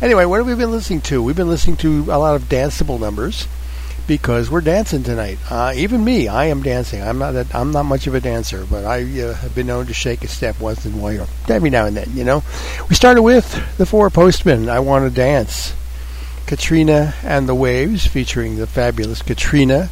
Anyway, 0.00 0.24
what 0.24 0.38
have 0.38 0.46
we 0.46 0.54
been 0.54 0.70
listening 0.70 1.00
to? 1.02 1.22
We've 1.22 1.36
been 1.36 1.48
listening 1.48 1.76
to 1.78 2.04
a 2.10 2.18
lot 2.18 2.36
of 2.36 2.44
danceable 2.44 3.00
numbers 3.00 3.48
because 4.06 4.50
we're 4.50 4.60
dancing 4.60 5.02
tonight. 5.02 5.38
Uh, 5.50 5.72
even 5.76 6.04
me, 6.04 6.28
I 6.28 6.46
am 6.46 6.62
dancing. 6.62 7.02
I'm 7.02 7.18
not. 7.18 7.34
A, 7.34 7.46
I'm 7.54 7.72
not 7.72 7.84
much 7.84 8.06
of 8.06 8.14
a 8.14 8.20
dancer, 8.20 8.66
but 8.68 8.84
I 8.84 9.02
uh, 9.20 9.34
have 9.34 9.54
been 9.54 9.66
known 9.66 9.86
to 9.86 9.94
shake 9.94 10.24
a 10.24 10.28
step 10.28 10.60
once 10.60 10.84
in 10.84 10.94
a 10.94 10.96
while, 10.96 11.28
every 11.48 11.70
now 11.70 11.86
and 11.86 11.96
then. 11.96 12.10
You 12.14 12.24
know, 12.24 12.42
we 12.88 12.94
started 12.94 13.22
with 13.22 13.76
the 13.78 13.86
Four 13.86 14.10
Postmen. 14.10 14.68
I 14.68 14.80
want 14.80 15.08
to 15.08 15.14
dance. 15.14 15.74
Katrina 16.46 17.14
and 17.22 17.48
the 17.48 17.54
Waves, 17.54 18.06
featuring 18.06 18.56
the 18.56 18.66
fabulous 18.66 19.22
Katrina 19.22 19.88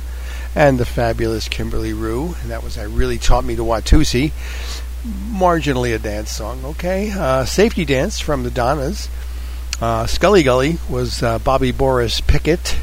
and 0.57 0.77
the 0.77 0.85
fabulous 0.85 1.49
Kimberley 1.49 1.93
Rew, 1.93 2.35
and 2.43 2.51
that 2.51 2.65
was 2.65 2.77
I 2.77 2.83
really 2.83 3.19
taught 3.19 3.45
me 3.45 3.55
to 3.55 3.63
Watusi. 3.63 4.33
Marginally 5.07 5.95
a 5.95 6.01
dance 6.01 6.33
song, 6.33 6.65
okay. 6.65 7.13
Uh, 7.13 7.45
Safety 7.45 7.85
Dance 7.85 8.19
from 8.19 8.43
the 8.43 8.51
Donnas. 8.51 9.09
Uh, 9.81 10.05
Skully 10.07 10.43
Gully 10.43 10.79
was 10.91 11.23
uh, 11.23 11.39
Bobby 11.39 11.71
Boris 11.71 12.21
Pickett. 12.21 12.77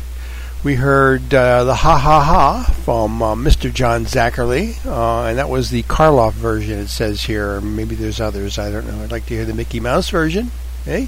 We 0.65 0.73
heard 0.73 1.31
uh, 1.31 1.63
the 1.63 1.75
Ha 1.75 1.95
Ha 1.95 2.23
Ha 2.23 2.73
from 2.83 3.21
uh, 3.21 3.35
Mr. 3.35 3.71
John 3.71 4.05
Zacherle, 4.05 4.83
uh, 4.83 5.25
and 5.25 5.37
that 5.37 5.47
was 5.47 5.69
the 5.69 5.83
Karloff 5.83 6.31
version, 6.31 6.79
it 6.79 6.87
says 6.87 7.21
here. 7.21 7.61
Maybe 7.61 7.93
there's 7.93 8.19
others, 8.19 8.57
I 8.57 8.71
don't 8.71 8.87
know. 8.87 9.03
I'd 9.03 9.11
like 9.11 9.27
to 9.27 9.35
hear 9.35 9.45
the 9.45 9.53
Mickey 9.53 9.79
Mouse 9.79 10.09
version. 10.09 10.49
Hey? 10.83 11.07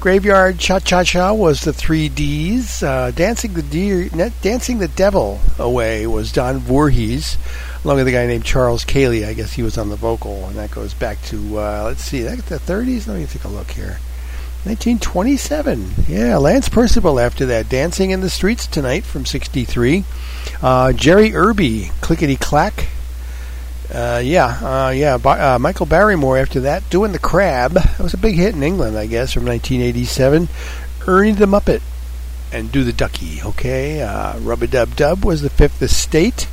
Graveyard 0.00 0.58
Cha 0.58 0.78
Cha 0.78 1.04
Cha 1.04 1.34
was 1.34 1.60
the 1.60 1.74
three 1.74 2.08
D's. 2.08 2.82
Uh, 2.82 3.10
Dancing 3.14 3.52
the 3.52 3.62
Deer, 3.62 4.08
Dancing 4.40 4.78
the 4.78 4.88
Devil 4.88 5.38
Away 5.58 6.06
was 6.06 6.32
Don 6.32 6.56
Voorhees, 6.56 7.36
along 7.84 7.98
with 7.98 8.08
a 8.08 8.12
guy 8.12 8.26
named 8.26 8.46
Charles 8.46 8.86
Caley. 8.86 9.26
I 9.26 9.34
guess 9.34 9.52
he 9.52 9.62
was 9.62 9.76
on 9.76 9.90
the 9.90 9.96
vocal, 9.96 10.46
and 10.46 10.56
that 10.56 10.70
goes 10.70 10.94
back 10.94 11.20
to, 11.24 11.58
uh, 11.58 11.82
let's 11.84 12.04
see, 12.04 12.22
that 12.22 12.38
the 12.46 12.56
30s? 12.56 13.06
Let 13.06 13.18
me 13.18 13.26
take 13.26 13.44
a 13.44 13.48
look 13.48 13.70
here. 13.70 13.98
1927. 14.64 15.90
Yeah, 16.08 16.36
Lance 16.36 16.68
Percival 16.68 17.20
after 17.20 17.46
that. 17.46 17.68
Dancing 17.68 18.10
in 18.10 18.20
the 18.20 18.28
Streets 18.28 18.66
Tonight 18.66 19.04
from 19.04 19.24
63. 19.24 20.04
Uh, 20.60 20.92
Jerry 20.92 21.34
Irby, 21.34 21.90
Clickety 22.00 22.36
Clack. 22.36 22.88
Uh, 23.92 24.20
yeah, 24.22 24.86
uh, 24.86 24.90
yeah. 24.90 25.14
Uh, 25.14 25.58
Michael 25.58 25.86
Barrymore 25.86 26.36
after 26.36 26.60
that, 26.60 26.88
doing 26.90 27.12
the 27.12 27.18
Crab. 27.18 27.72
That 27.72 28.00
was 28.00 28.14
a 28.14 28.18
big 28.18 28.34
hit 28.34 28.54
in 28.54 28.62
England, 28.62 28.98
I 28.98 29.06
guess, 29.06 29.32
from 29.32 29.46
1987. 29.46 30.48
Ernie 31.06 31.32
the 31.32 31.46
Muppet 31.46 31.80
and 32.52 32.70
Do 32.70 32.84
the 32.84 32.92
Ducky. 32.92 33.40
Okay, 33.42 34.02
uh, 34.02 34.38
Rub 34.40 34.62
a 34.62 34.66
Dub 34.66 34.96
Dub 34.96 35.24
was 35.24 35.42
the 35.42 35.50
Fifth 35.50 35.80
Estate. 35.80 36.48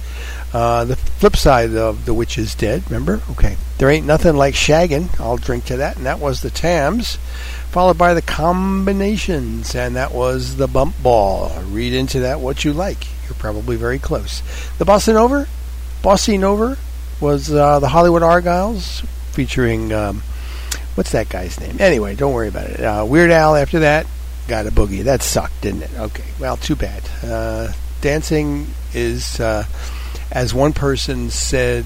Uh, 0.54 0.86
the 0.86 0.96
flip 0.96 1.36
side 1.36 1.76
of 1.76 2.06
The 2.06 2.14
Witch 2.14 2.38
is 2.38 2.56
Dead, 2.56 2.84
remember? 2.86 3.22
Okay. 3.32 3.58
There 3.78 3.89
Ain't 3.89 4.06
Nothing 4.06 4.36
Like 4.36 4.54
Shaggin'. 4.54 5.20
I'll 5.20 5.38
drink 5.38 5.66
to 5.66 5.78
that. 5.78 5.98
And 5.98 6.06
that 6.06 6.20
was 6.20 6.41
the 6.41 6.50
Tams 6.50 7.18
followed 7.72 7.98
by 7.98 8.14
the 8.14 8.22
combinations, 8.22 9.76
and 9.76 9.98
that 9.98 10.14
was 10.14 10.56
the 10.56 10.68
bump 10.68 10.96
ball. 11.04 11.52
Read 11.68 11.93
into 11.93 12.22
that 12.22 12.39
what 12.39 12.64
you 12.64 12.72
like. 12.72 13.06
You're 13.26 13.36
probably 13.36 13.76
very 13.76 14.00
close. 14.00 14.41
The 14.78 14.86
Bossa 14.86 15.14
Nova, 15.14 15.46
Bossy 16.02 16.38
Nover 16.38 16.78
was 17.20 17.52
uh, 17.52 17.80
the 17.80 17.89
Hollywood 17.89 18.22
Argyles 18.22 19.06
featuring 19.34 19.91
um, 19.91 20.22
what's 20.93 21.12
that 21.12 21.28
guy's 21.28 21.60
name? 21.60 21.76
Anyway, 21.80 22.16
don't 22.16 22.34
worry 22.34 22.48
about 22.48 22.70
it. 22.70 22.80
Uh, 22.80 23.06
Weird 23.06 23.32
Al 23.32 23.56
after 23.56 23.80
that 23.80 24.08
Gotta 24.48 24.72
Boogie. 24.72 25.04
That 25.04 25.24
sucked, 25.24 25.62
didn't 25.62 25.84
it? 25.84 25.91
Okay, 25.98 26.24
well, 26.39 26.58
too 26.58 26.76
bad. 26.76 27.04
Uh, 27.24 27.74
dancing 28.02 28.68
is, 28.93 29.39
uh, 29.39 29.66
as 30.32 30.53
one 30.53 30.73
person 30.73 31.30
said, 31.30 31.86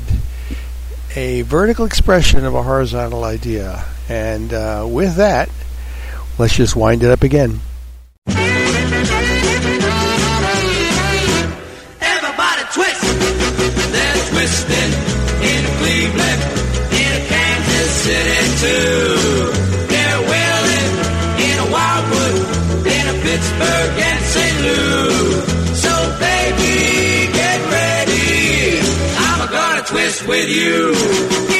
a 1.15 1.41
vertical 1.43 1.85
expression 1.85 2.45
of 2.45 2.55
a 2.55 2.63
horizontal 2.63 3.23
idea. 3.23 3.83
And 4.07 4.53
uh, 4.53 4.87
with 4.89 5.15
that, 5.15 5.49
let's 6.37 6.55
just 6.55 6.75
wind 6.75 7.03
it 7.03 7.11
up 7.11 7.23
again. 7.23 7.59
Everybody 12.01 12.63
twist. 12.73 13.01
They're 13.91 14.23
twisting 14.29 14.91
in 15.43 15.63
Cleveland, 15.77 16.41
in 16.93 17.27
Kansas 17.27 17.91
City 18.05 18.41
too. 18.61 19.51
They're 19.87 20.21
wailing 20.21 20.93
in 21.45 21.55
a 21.59 21.67
Wildwood, 21.71 22.35
in 22.87 23.03
a 23.07 23.15
Pittsburgh 23.21 23.93
and 23.99 24.21
St. 24.25 24.61
Louis. 24.61 25.58
With 30.09 30.49
you. 30.49 31.58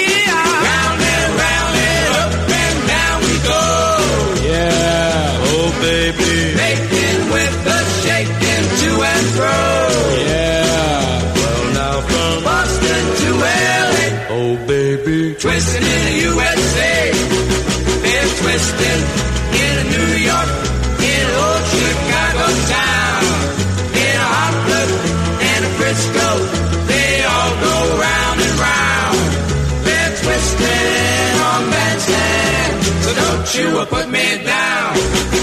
So 33.60 33.72
don't 33.72 33.90
put 33.90 34.10
me 34.10 34.44
down. 34.44 35.39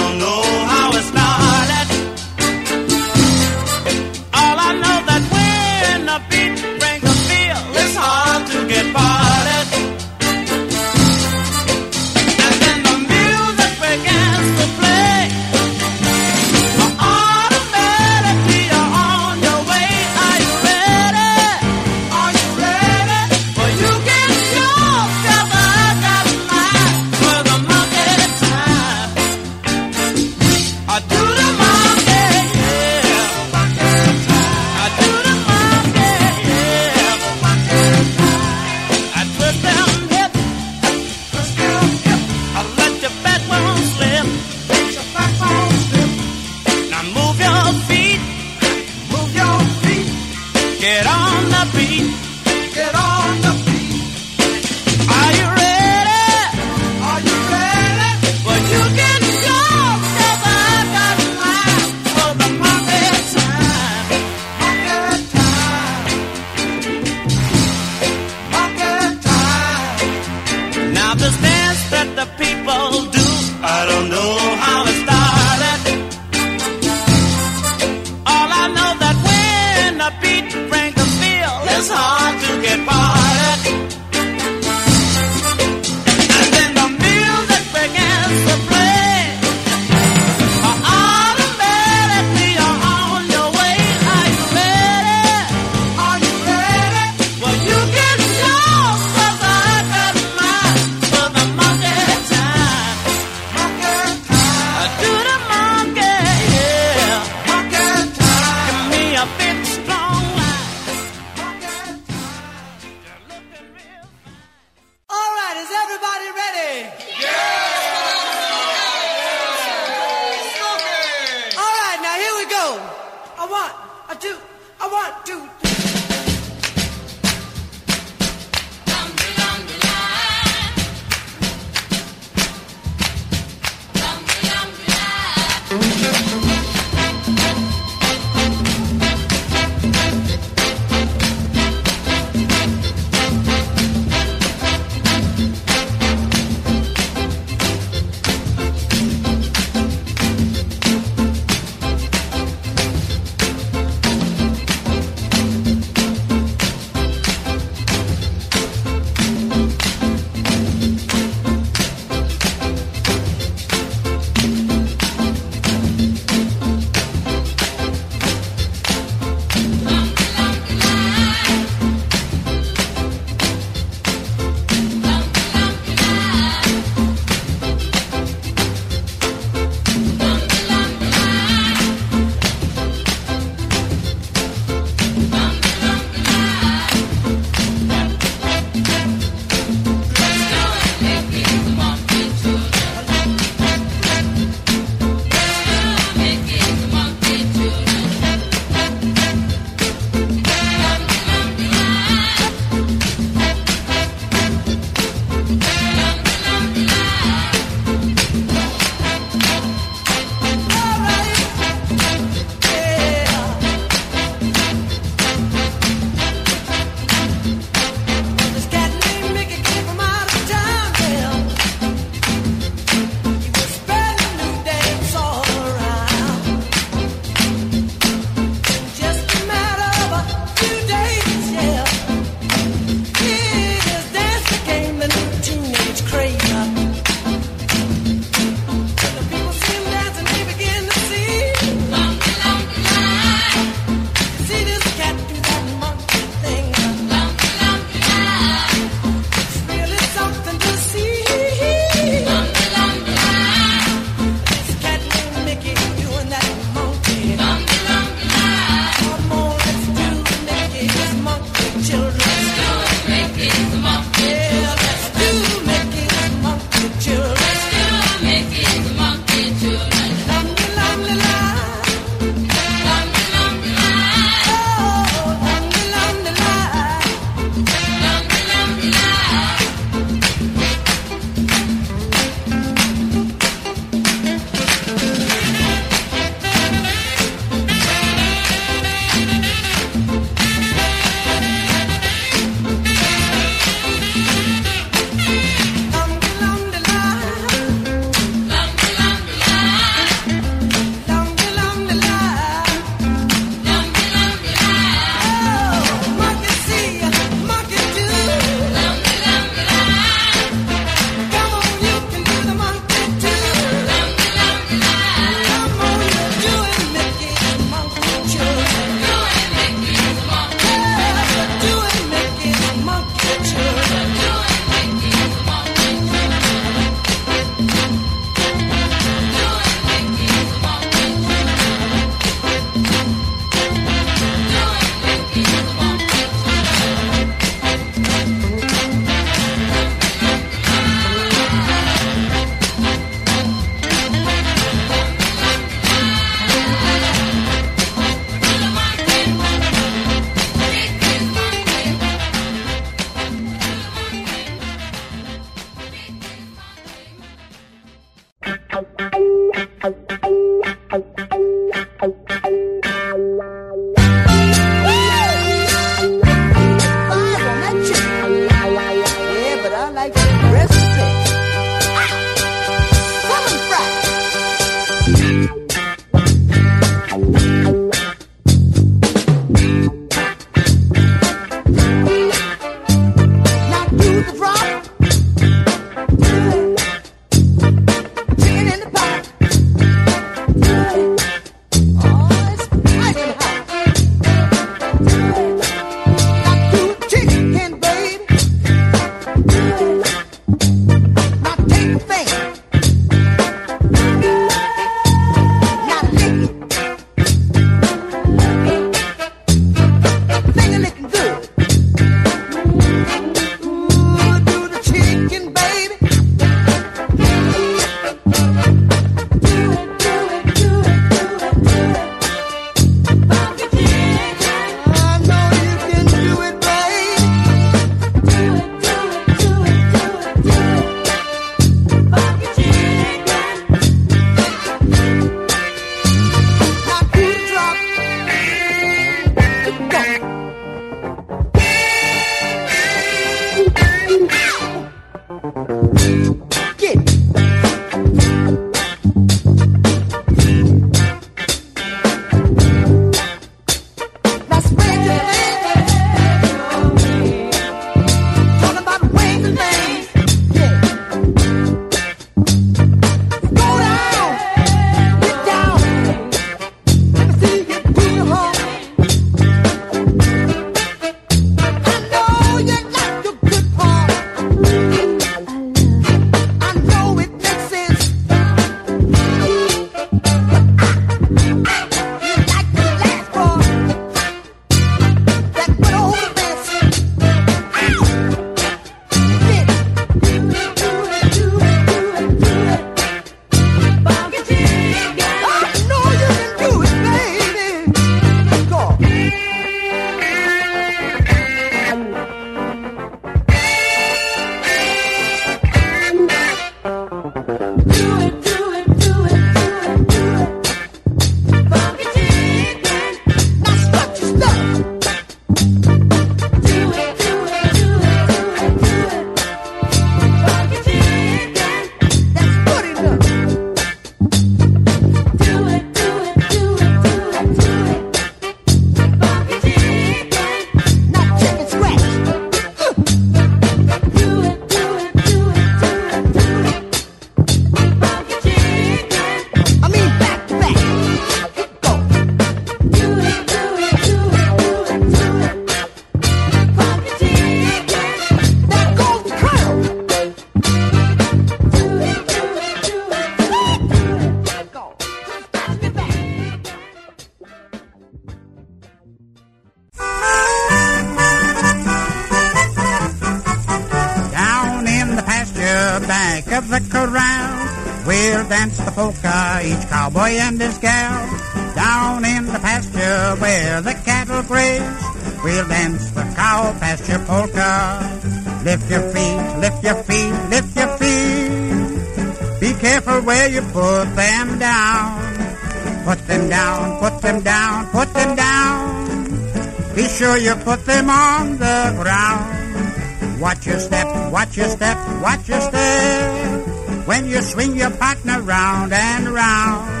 careful 582.80 583.20
where 583.22 583.48
you 583.48 583.60
put 583.60 584.06
them 584.16 584.58
down. 584.58 586.04
Put 586.04 586.26
them 586.26 586.48
down, 586.48 586.98
put 586.98 587.20
them 587.20 587.42
down, 587.42 587.86
put 587.88 588.12
them 588.14 588.34
down. 588.34 589.94
Be 589.94 590.08
sure 590.08 590.36
you 590.38 590.54
put 590.64 590.84
them 590.86 591.10
on 591.10 591.58
the 591.58 591.94
ground. 592.00 593.40
Watch 593.40 593.66
your 593.66 593.78
step, 593.78 594.32
watch 594.32 594.56
your 594.56 594.68
step, 594.68 594.96
watch 595.22 595.48
your 595.48 595.60
step. 595.60 597.06
When 597.06 597.28
you 597.28 597.42
swing 597.42 597.76
your 597.76 597.90
partner 597.90 598.40
round 598.40 598.92
and 598.92 599.28
round. 599.28 600.00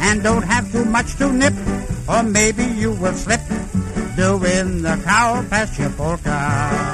And 0.00 0.22
don't 0.22 0.42
have 0.42 0.70
too 0.72 0.84
much 0.84 1.16
to 1.16 1.32
nip, 1.32 1.54
or 2.08 2.22
maybe 2.22 2.64
you 2.64 2.92
will 2.92 3.14
slip 3.14 3.40
doing 4.16 4.82
the 4.82 5.00
cow 5.04 5.44
pasture 5.50 5.90
polka. 5.90 6.87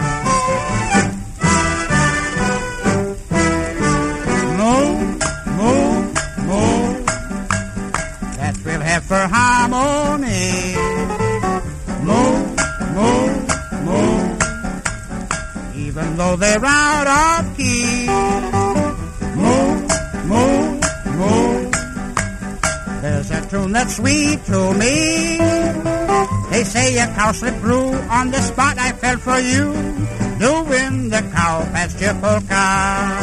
For 9.03 9.27
harmony. 9.27 10.77
move, 12.07 12.55
move, 12.95 13.37
move. 13.85 14.31
Even 15.75 16.17
though 16.17 16.37
they're 16.37 16.65
out 16.65 17.43
of 17.43 17.57
key. 17.57 18.07
move, 19.35 19.83
move, 20.31 20.81
move. 21.19 21.73
There's 23.03 23.31
a 23.33 23.47
tune 23.51 23.73
that's 23.73 23.97
sweet 23.97 24.45
to 24.47 24.73
me. 24.75 25.39
They 26.51 26.63
say 26.63 26.97
a 26.99 27.07
cow 27.19 27.33
slipped 27.33 27.59
through 27.59 27.95
on 28.09 28.31
the 28.31 28.41
spot 28.43 28.79
I 28.79 28.93
fell 28.93 29.19
for 29.19 29.41
you, 29.41 29.75
doing 30.39 31.11
the 31.11 31.21
cow 31.35 31.65
pasture 31.73 32.15
polka. 32.23 33.14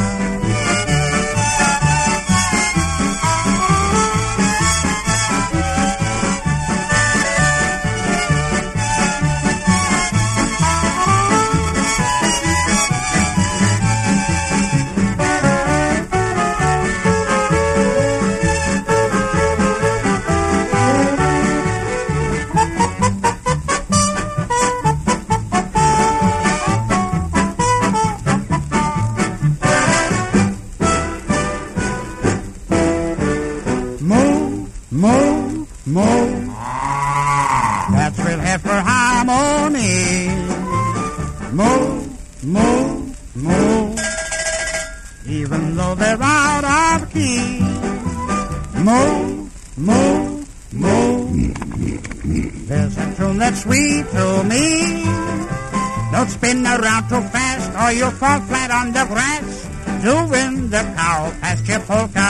fall 58.21 58.39
flat 58.41 58.69
on 58.69 58.93
the 58.93 59.03
grass, 59.09 59.65
doing 60.05 60.69
the 60.69 60.83
cow 60.95 61.33
pasture 61.41 61.81
polka. 61.89 62.29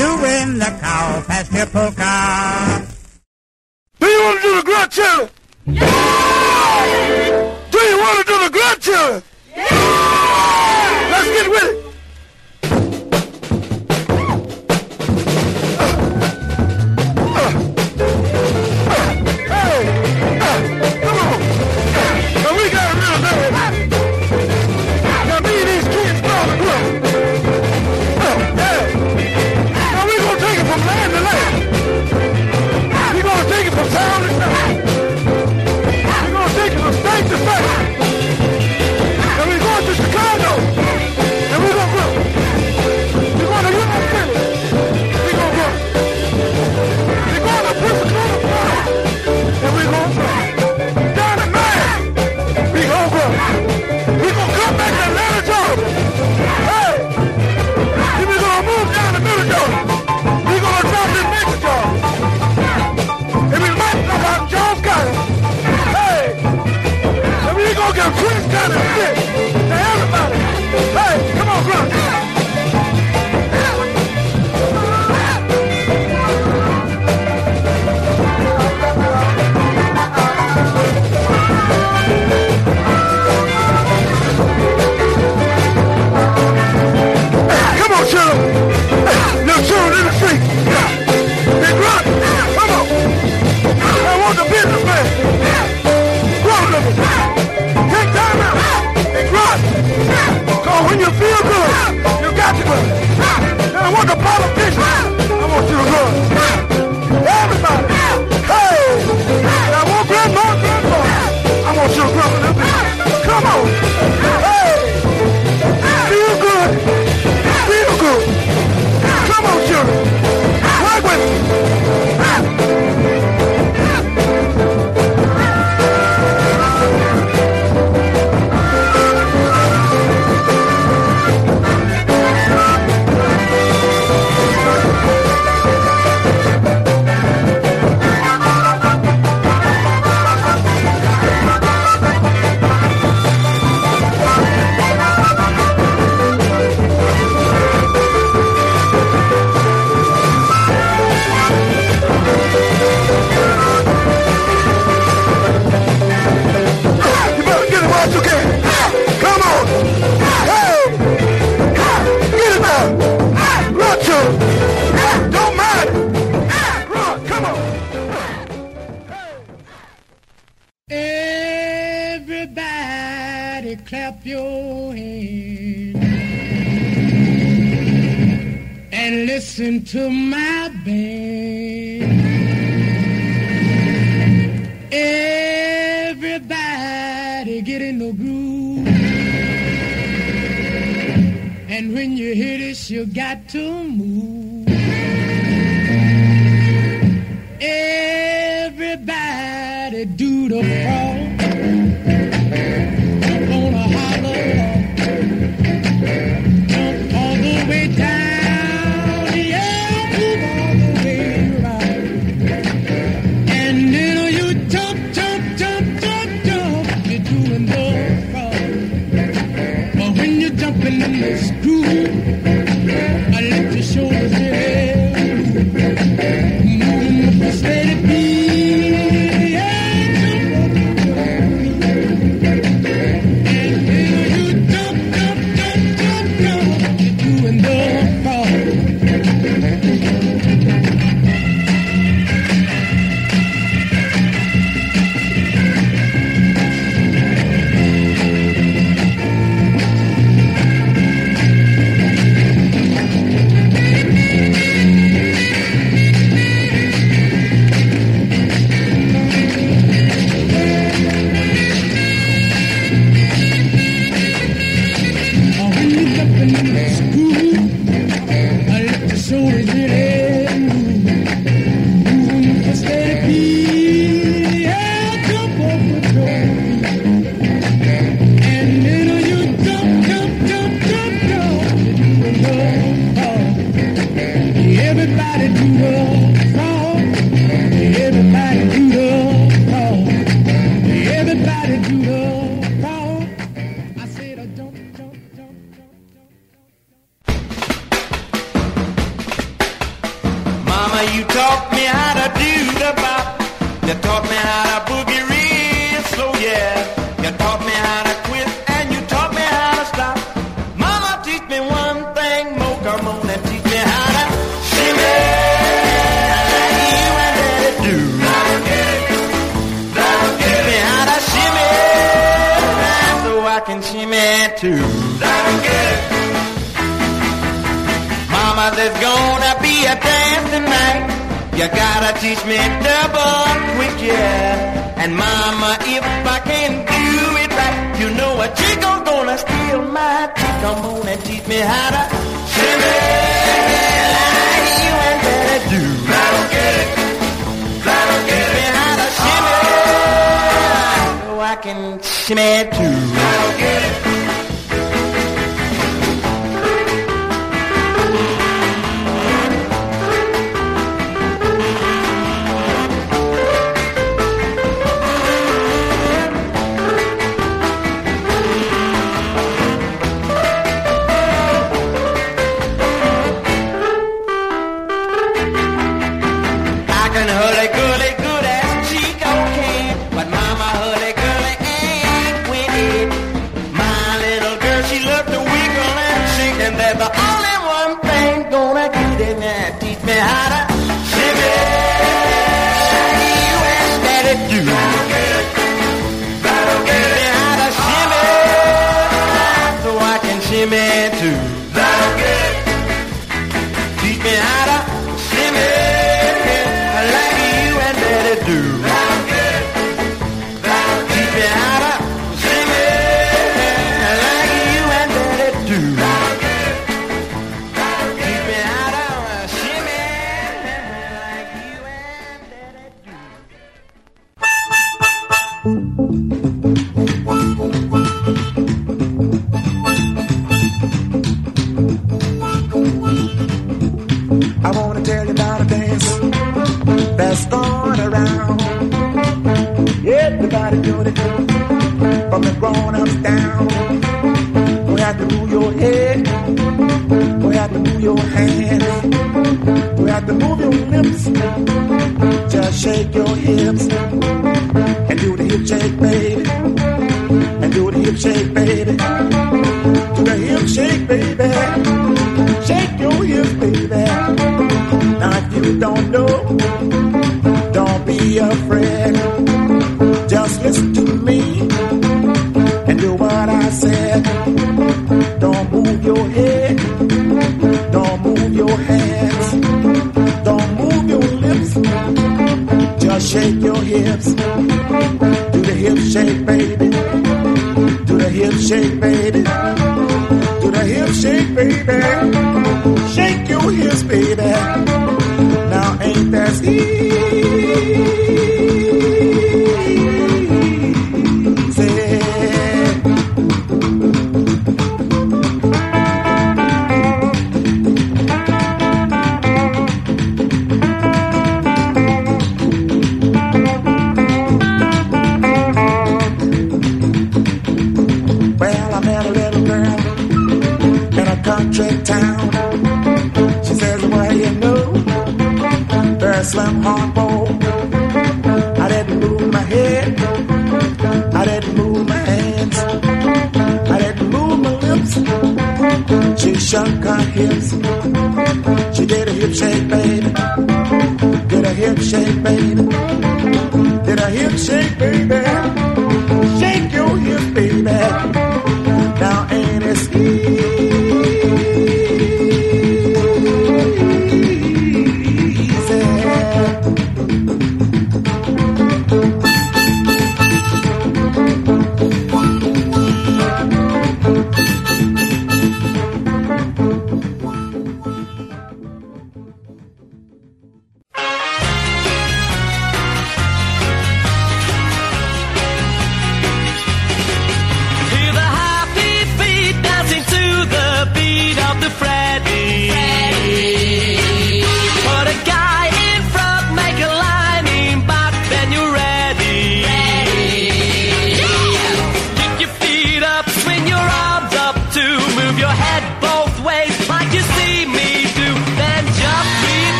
Doing 0.00 0.48
the 0.62 0.70
cow 0.80 1.22
pasture 1.28 1.66
polka. 1.66 2.43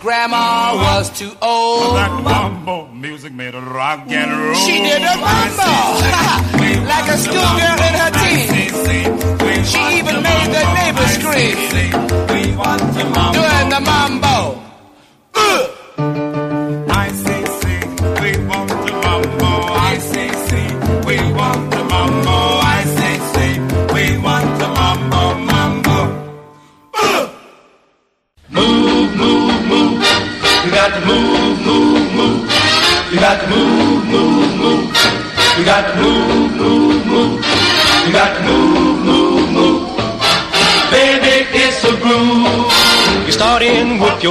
Grandma 0.00 0.74
was 0.74 1.10
too 1.18 1.32
old. 1.42 1.96
That 1.96 2.22
mambo 2.22 2.88
music 2.88 3.32
made 3.32 3.54
a 3.54 3.60
rock 3.60 4.00
and 4.08 4.30
mm, 4.30 4.44
roll. 4.46 4.54
She 4.54 4.78
did 4.82 5.02
a 5.02 5.16
mambo. 5.16 5.70
like 6.92 7.08
a 7.08 7.18
schoolgirl 7.18 7.80
in 7.88 7.94
her 8.02 8.12
teens. 8.20 8.74
She 9.70 9.80
even 9.98 10.22
made 10.22 10.50
the 10.52 10.64
neighbors 10.78 11.12
scream. 11.18 11.56
We 12.32 12.56
want 12.56 12.82
the 12.94 13.04
mambo. 13.04 13.40
Doing 13.40 13.68
the 13.70 13.80
mambo. 13.80 14.23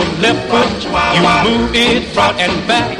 Your 0.03 0.15
left 0.19 0.43
foot, 0.51 0.83
you 1.15 1.23
move 1.47 1.71
it 1.73 2.03
front 2.13 2.37
and 2.39 2.53
back. 2.67 2.91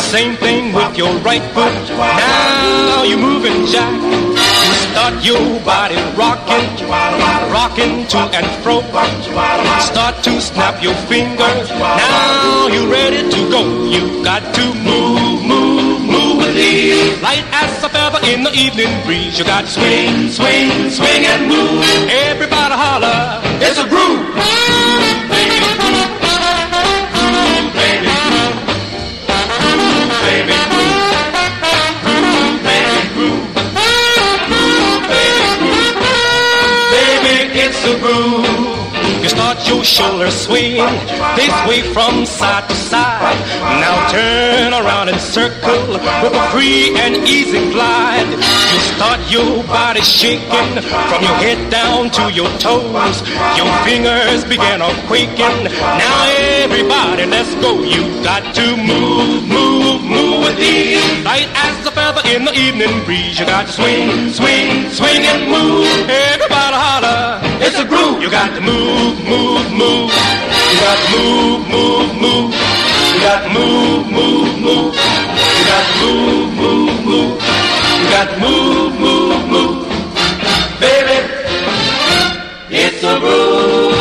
Same 0.00 0.36
thing 0.36 0.72
with 0.72 0.96
your 0.96 1.12
right 1.20 1.42
foot. 1.54 1.72
Now 1.96 3.02
you 3.02 3.16
moving 3.16 3.66
jack. 3.66 3.92
You 4.02 4.74
start 4.92 5.24
your 5.24 5.60
body 5.64 5.96
rocking, 6.16 6.66
rocking 7.50 8.06
to 8.08 8.18
and 8.36 8.46
fro. 8.62 8.80
Start 9.80 10.22
to 10.24 10.40
snap 10.40 10.82
your 10.82 10.94
fingers. 11.08 11.68
Now 11.70 12.68
you're 12.68 12.90
ready 12.90 13.22
to 13.28 13.40
go. 13.50 13.62
You 13.84 14.22
got 14.24 14.42
to 14.54 14.64
move, 14.84 15.42
move, 15.42 16.00
move 16.02 16.36
with 16.38 16.56
ease. 16.56 17.20
Light 17.22 17.44
as 17.52 17.82
a 17.84 17.88
feather 17.88 18.20
in 18.26 18.42
the 18.42 18.52
evening 18.52 18.92
breeze. 19.04 19.38
You 19.38 19.44
got 19.44 19.64
to 19.64 19.70
swing, 19.70 20.30
swing, 20.30 20.90
swing 20.90 21.24
and 21.24 21.48
move. 21.48 21.84
Everybody 22.10 22.74
holler. 22.74 23.40
It's 23.64 23.78
a 23.78 23.88
groove. 23.88 24.21
Shoulders 39.84 40.34
swing 40.34 40.76
this 41.36 41.54
way 41.68 41.82
from 41.92 42.24
side 42.26 42.68
to 42.68 42.74
side. 42.74 43.38
Now 43.82 44.08
turn 44.10 44.72
around 44.72 45.08
and 45.08 45.20
circle 45.20 45.86
with 46.22 46.34
a 46.34 46.44
free 46.52 46.94
and 46.96 47.16
easy 47.26 47.58
glide. 47.70 48.30
You 48.30 48.78
start 48.94 49.20
your 49.30 49.64
body 49.64 50.00
shaking 50.00 50.70
from 51.08 51.20
your 51.22 51.36
head 51.42 51.70
down 51.70 52.10
to 52.18 52.32
your 52.32 52.50
toes. 52.58 53.16
Your 53.58 53.70
fingers 53.84 54.44
begin 54.44 54.82
a 54.82 54.90
quaking. 55.06 55.64
Now 55.66 56.16
everybody, 56.62 57.26
let's 57.26 57.54
go. 57.56 57.82
You 57.82 58.02
got 58.22 58.54
to 58.54 58.76
move, 58.76 59.48
move, 59.48 60.02
move 60.02 60.38
with 60.44 60.58
ease. 60.60 61.24
Light 61.24 61.48
as 61.54 61.86
a 61.86 61.90
feather 61.90 62.22
in 62.28 62.44
the 62.44 62.54
evening 62.54 63.04
breeze. 63.04 63.38
You 63.38 63.46
got 63.46 63.66
to 63.66 63.72
swing, 63.72 64.30
swing, 64.30 64.90
swing 64.90 65.22
and 65.32 65.50
move. 65.50 65.86
Everybody 66.08 66.76
holler. 66.76 67.31
A 67.82 67.84
groove. 67.84 68.22
You 68.22 68.30
got 68.30 68.54
to 68.54 68.60
move, 68.60 69.18
move, 69.26 69.72
move. 69.72 70.10
You 70.70 70.78
got 70.86 70.98
to 71.02 71.16
move, 71.16 71.68
move, 71.68 72.14
move. 72.22 72.54
You 73.14 73.20
got 73.26 73.42
to 73.42 73.50
move, 73.58 74.06
move, 74.06 74.60
move. 74.60 74.94
You 74.94 75.64
got 75.66 75.84
to 75.90 75.94
move, 76.04 76.54
move, 76.54 77.04
move. 77.04 77.42
You 77.98 78.08
got 78.14 78.28
to 78.30 78.38
move, 78.38 78.92
move, 79.00 79.42
move. 79.50 79.78
Baby, 80.78 81.18
it's 82.70 83.02
a 83.02 83.18
groove. 83.18 83.92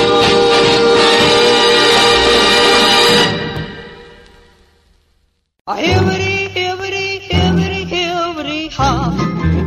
Hibbity, 5.67 6.49
hibbity, 6.53 7.19
hibbity, 7.19 7.85
hibbity 7.87 8.71
hop. 8.71 9.13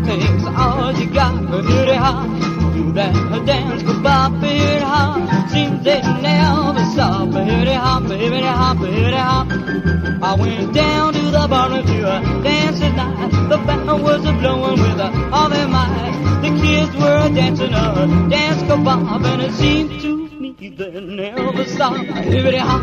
Things 0.07 0.45
all 0.57 0.93
you 0.93 1.07
got, 1.13 1.35
a 1.35 1.63
hibbity 1.63 1.97
hop. 1.97 2.54
That 2.95 3.45
dance, 3.45 3.83
go 3.83 4.01
bop, 4.01 4.35
hibbity 4.35 4.81
hop. 4.81 5.51
Seems 5.51 5.83
they 5.83 6.01
never 6.01 6.85
stop, 6.93 7.29
hibbity 7.29 7.75
hop, 7.75 8.05
hibbity 8.05 8.43
hop, 8.43 8.77
hibbity 8.77 9.19
hop. 9.19 10.23
I 10.23 10.35
went 10.41 10.73
down 10.73 11.13
to 11.13 11.21
the 11.21 11.49
bar 11.49 11.71
to 11.71 11.79
a 11.83 12.43
dance 12.45 12.81
at 12.83 12.95
night. 12.95 13.49
The 13.49 13.57
band 13.57 13.87
was 14.01 14.25
a 14.25 14.33
blowing 14.35 14.81
with 14.81 15.01
a 15.01 15.31
all 15.33 15.49
their 15.49 15.67
might. 15.67 16.41
The 16.43 16.51
kids 16.63 16.95
were 16.95 17.35
dancing 17.35 17.75
a 17.75 18.31
dance 18.31 18.63
bop, 18.63 19.25
and 19.25 19.43
it 19.43 19.53
seemed 19.55 20.01
to 20.03 20.29
me 20.39 20.55
they 20.79 21.01
never 21.01 21.65
stop. 21.65 21.97
Hibbity 21.97 22.59
hop, 22.59 22.83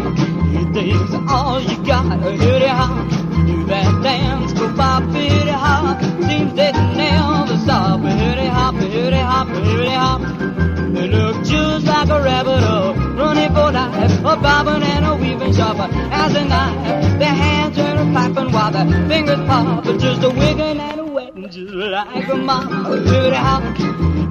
bobbing 14.41 14.83
and 14.83 15.05
a 15.05 15.15
weaving 15.15 15.53
sharper 15.53 15.87
as 16.11 16.35
a 16.35 16.43
knife. 16.45 17.19
Their 17.19 17.35
hands 17.43 17.77
are 17.77 18.11
clapping 18.11 18.51
while 18.51 18.71
their 18.71 19.07
fingers 19.07 19.39
pop, 19.47 19.83
just 19.83 20.23
a 20.23 20.29
wiggling 20.29 20.79
and 20.79 20.99
a 20.99 21.05
wetting, 21.05 21.49
just 21.49 21.73
like 21.73 22.27
a 22.27 22.35
mop. 22.35 22.69
A 22.71 22.97
hibbity 22.97 23.35
hop, 23.35 23.63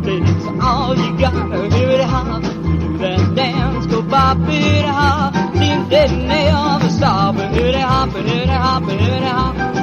it's 0.07 0.47
all 0.62 0.97
you 0.97 1.19
got. 1.19 1.35
A 1.35 1.69
hibbity 1.74 2.05
hop, 2.05 2.43
do 2.43 2.99
that 2.99 3.35
dance, 3.35 3.87
go 3.87 4.03
bop, 4.03 4.39
hibbity 4.39 4.82
hop. 4.82 5.35
Seems 5.57 5.89
they 5.89 6.07
never 6.27 6.91
stop. 6.91 7.37
A 7.37 7.49
hibbity 7.49 7.81
hop, 7.81 8.09
a 8.11 8.23
hibbity 8.23 8.47
hop, 8.47 8.82
a 8.82 8.87
hibbity 8.87 9.23
hop. 9.23 9.80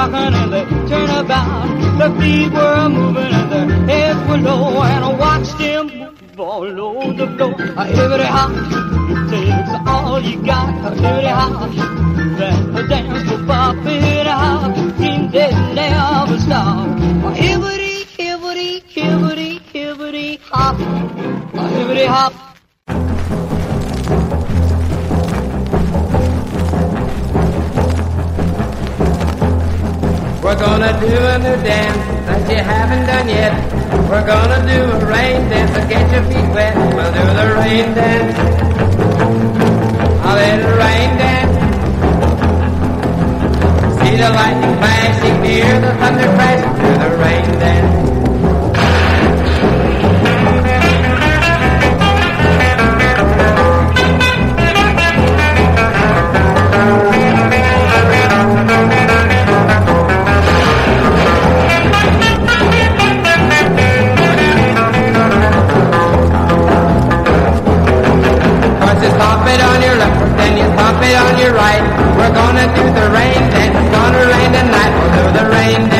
Rocking 0.00 0.34
and 0.34 0.52
they 0.52 0.64
turn 0.88 1.10
about. 1.10 1.68
The 1.98 2.08
feet 2.20 2.52
were 2.52 2.88
moving 2.88 3.32
and 3.32 3.52
their 3.52 3.66
heads 3.86 4.28
were 4.28 4.38
low, 4.38 4.82
and 4.82 5.04
I 5.04 5.12
watched 5.14 5.58
them 5.58 5.86
move 5.88 6.40
all 6.40 6.80
over 6.80 7.12
the 7.12 7.26
floor. 7.36 7.54
Hibbity 7.54 8.24
hop 8.24 8.50
It 9.12 9.30
takes 9.30 9.88
all 9.88 10.20
you 10.20 10.42
got. 10.44 10.96
Hibbity 10.96 11.32
hop, 11.40 11.70
that 12.38 12.74
the 12.74 12.82
dance 12.88 13.30
will 13.30 13.46
bop 13.46 13.76
it 13.86 14.26
hop. 14.26 14.74
Dream 14.96 15.30
they 15.30 15.50
never 15.74 16.38
stop. 16.38 16.88
A 16.88 17.30
hibbity, 17.42 18.04
hibbity, 18.16 18.82
hibbity, 18.94 19.60
hibbity 19.72 20.40
hop. 20.40 20.76
Hibbity 20.76 22.06
hop. 22.06 22.49
Gonna 30.80 30.98
do 30.98 31.14
a 31.14 31.38
new 31.38 31.62
dance 31.62 31.98
that 32.24 32.50
you 32.50 32.56
haven't 32.56 33.04
done 33.04 33.28
yet. 33.28 33.52
We're 34.08 34.26
gonna 34.26 34.64
do 34.64 34.80
a 34.96 35.04
rain 35.04 35.46
dance 35.50 35.72
to 35.76 35.82
get 35.86 36.10
your 36.10 36.24
feet 36.24 36.48
wet. 36.54 36.74
We'll 36.96 37.12
do 37.12 37.20
the 37.20 37.46
rain 37.60 37.94
dance. 37.94 38.38
A 40.24 40.32
little 40.40 40.76
rain 40.80 41.10
dance. 41.20 41.56
See 44.00 44.16
the 44.16 44.30
lightning 44.30 44.76
flashing, 44.80 45.44
hear 45.44 45.80
the 45.82 45.92
thunder 46.00 46.28
crashing 46.36 46.74
through 46.78 46.98
the 47.04 47.10
rain 47.18 47.58
dance. 47.60 48.29
Stomp 69.40 69.54
it 69.54 69.60
on 69.62 69.80
your 69.80 69.96
left, 69.96 70.36
then 70.36 70.58
you 70.58 70.64
stomp 70.76 71.02
it 71.02 71.16
on 71.16 71.38
your 71.38 71.54
right. 71.54 71.80
We're 72.14 72.34
gonna 72.34 72.66
do 72.76 72.84
the 72.92 73.08
rain 73.08 73.40
dance. 73.48 73.74
It's 73.74 73.90
gonna 73.96 74.26
rain 74.28 74.52
tonight. 74.52 74.92
We'll 75.00 75.32
do 75.32 75.38
the 75.38 75.48
rain 75.48 75.88
dance. 75.88 75.99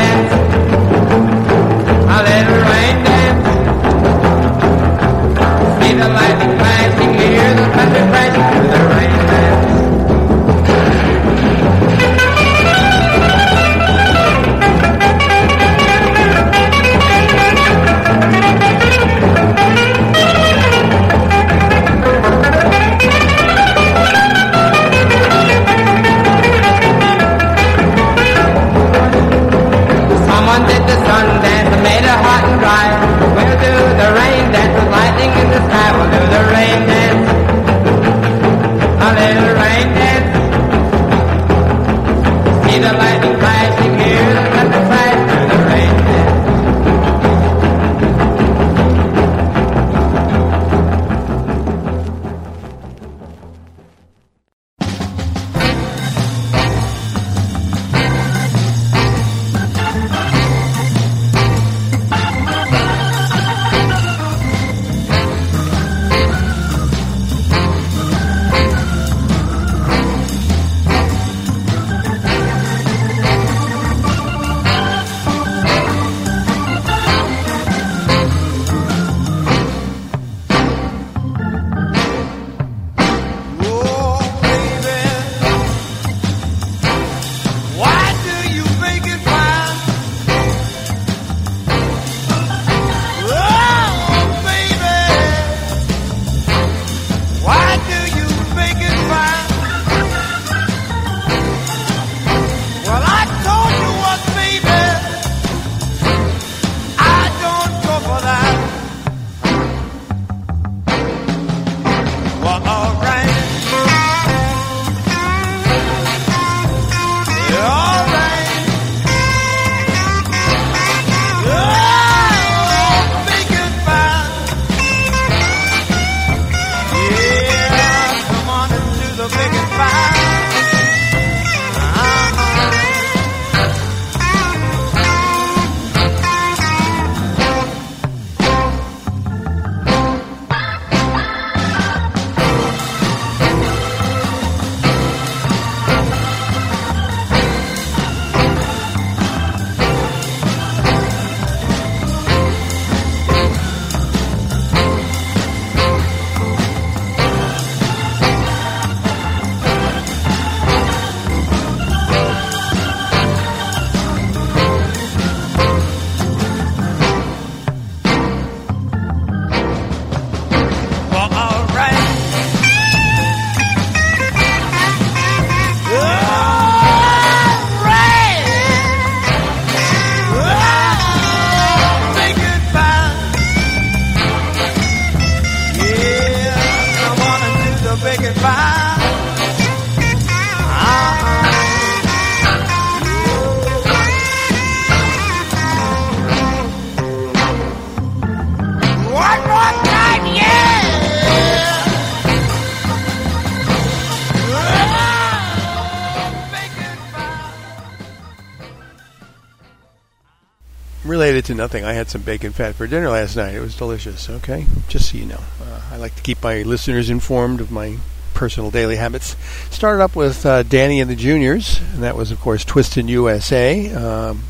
Related 211.11 211.43
to 211.43 211.55
nothing, 211.55 211.83
I 211.83 211.91
had 211.91 212.09
some 212.09 212.21
bacon 212.21 212.53
fat 212.53 212.75
for 212.75 212.87
dinner 212.87 213.09
last 213.09 213.35
night. 213.35 213.53
It 213.53 213.59
was 213.59 213.75
delicious. 213.75 214.29
Okay, 214.29 214.65
just 214.87 215.11
so 215.11 215.17
you 215.17 215.25
know, 215.25 215.41
uh, 215.61 215.81
I 215.91 215.97
like 215.97 216.15
to 216.15 216.21
keep 216.21 216.41
my 216.41 216.61
listeners 216.61 217.09
informed 217.09 217.59
of 217.59 217.69
my 217.69 217.97
personal 218.33 218.71
daily 218.71 218.95
habits. 218.95 219.35
Started 219.69 220.01
up 220.01 220.15
with 220.15 220.45
uh, 220.45 220.63
Danny 220.63 221.01
and 221.01 221.11
the 221.11 221.17
Juniors, 221.17 221.81
and 221.93 222.03
that 222.03 222.15
was, 222.15 222.31
of 222.31 222.39
course, 222.39 222.63
Twist 222.63 222.93
Twistin' 222.93 223.09
USA, 223.09 223.93
um, 223.93 224.43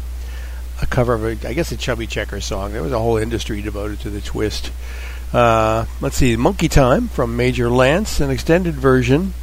a 0.84 0.86
cover 0.86 1.16
of, 1.16 1.24
a, 1.24 1.50
I 1.50 1.54
guess, 1.54 1.72
a 1.72 1.78
Chubby 1.78 2.06
Checker 2.06 2.40
song. 2.42 2.74
There 2.74 2.84
was 2.84 2.92
a 2.92 3.00
whole 3.00 3.18
industry 3.18 3.64
devoted 3.64 4.00
to 4.02 4.12
the 4.12 4.22
twist. 4.22 4.72
Uh, 5.34 5.88
let's 6.00 6.18
see, 6.18 6.36
Monkey 6.36 6.70
Time 6.70 7.08
from 7.08 7.36
Major 7.36 7.72
Lance, 7.72 8.20
an 8.20 8.30
extended 8.30 8.76
version 8.76 9.34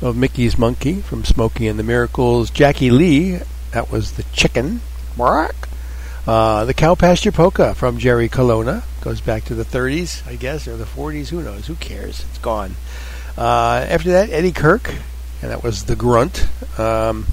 of 0.00 0.16
Mickey's 0.16 0.56
Monkey 0.56 1.00
from 1.00 1.24
Smokey 1.24 1.66
and 1.66 1.80
the 1.80 1.82
Miracles. 1.82 2.48
Jackie 2.48 2.92
Lee, 2.92 3.40
that 3.72 3.90
was 3.90 4.12
the 4.12 4.22
chicken. 4.32 4.82
Bark. 5.16 5.69
Uh, 6.30 6.64
the 6.64 6.74
Cow 6.74 6.94
Pasture 6.94 7.32
Polka 7.32 7.74
from 7.74 7.98
Jerry 7.98 8.28
Colonna 8.28 8.84
goes 9.00 9.20
back 9.20 9.46
to 9.46 9.54
the 9.56 9.64
30s, 9.64 10.24
I 10.28 10.36
guess, 10.36 10.68
or 10.68 10.76
the 10.76 10.84
40s. 10.84 11.28
Who 11.30 11.42
knows? 11.42 11.66
Who 11.66 11.74
cares? 11.74 12.24
It's 12.28 12.38
gone. 12.38 12.76
Uh, 13.36 13.84
after 13.88 14.12
that, 14.12 14.30
Eddie 14.30 14.52
Kirk, 14.52 14.94
and 15.42 15.50
that 15.50 15.64
was 15.64 15.86
the 15.86 15.96
Grunt. 15.96 16.46
Um, 16.78 17.26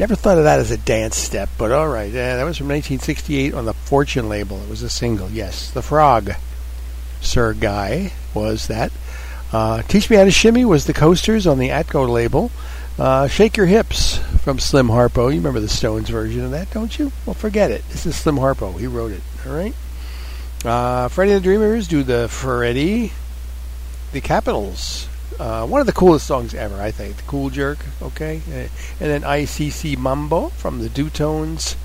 never 0.00 0.16
thought 0.16 0.36
of 0.36 0.42
that 0.42 0.58
as 0.58 0.72
a 0.72 0.76
dance 0.76 1.16
step, 1.16 1.48
but 1.58 1.70
all 1.70 1.86
right. 1.86 2.10
Uh, 2.10 2.34
that 2.34 2.42
was 2.42 2.58
from 2.58 2.66
1968 2.66 3.54
on 3.54 3.66
the 3.66 3.74
Fortune 3.74 4.28
label. 4.28 4.60
It 4.64 4.68
was 4.68 4.82
a 4.82 4.90
single. 4.90 5.30
Yes, 5.30 5.70
the 5.70 5.80
Frog, 5.80 6.32
Sir 7.20 7.54
Guy 7.54 8.10
was 8.34 8.66
that. 8.66 8.90
Uh, 9.52 9.82
Teach 9.82 10.10
Me 10.10 10.16
How 10.16 10.24
to 10.24 10.32
Shimmy 10.32 10.64
was 10.64 10.86
the 10.86 10.92
Coasters 10.92 11.46
on 11.46 11.60
the 11.60 11.68
Atco 11.68 12.08
label. 12.08 12.50
Uh, 12.98 13.28
Shake 13.28 13.58
Your 13.58 13.66
Hips 13.66 14.18
from 14.42 14.58
Slim 14.58 14.88
Harpo. 14.88 15.28
You 15.28 15.36
remember 15.36 15.60
the 15.60 15.68
Stones 15.68 16.08
version 16.08 16.44
of 16.44 16.50
that, 16.52 16.70
don't 16.70 16.98
you? 16.98 17.12
Well, 17.26 17.34
forget 17.34 17.70
it. 17.70 17.86
This 17.90 18.06
is 18.06 18.16
Slim 18.16 18.36
Harpo. 18.36 18.78
He 18.78 18.86
wrote 18.86 19.12
it. 19.12 19.20
All 19.46 19.52
right. 19.52 19.74
Uh, 20.64 21.08
Freddie 21.08 21.34
the 21.34 21.40
Dreamers 21.40 21.88
do 21.88 22.02
the 22.02 22.28
Freddie. 22.28 23.12
The 24.12 24.22
Capitols. 24.22 25.08
Uh, 25.38 25.66
one 25.66 25.82
of 25.82 25.86
the 25.86 25.92
coolest 25.92 26.26
songs 26.26 26.54
ever, 26.54 26.80
I 26.80 26.90
think. 26.90 27.18
The 27.18 27.22
Cool 27.24 27.50
Jerk, 27.50 27.78
okay? 28.00 28.40
Uh, 28.48 28.68
and 29.00 29.10
then 29.10 29.24
Ay 29.24 29.44
Si 29.44 29.68
Si 29.68 29.94
Mambo 29.94 30.48
from 30.50 30.78
the 30.78 30.88
DooTones. 30.88 31.76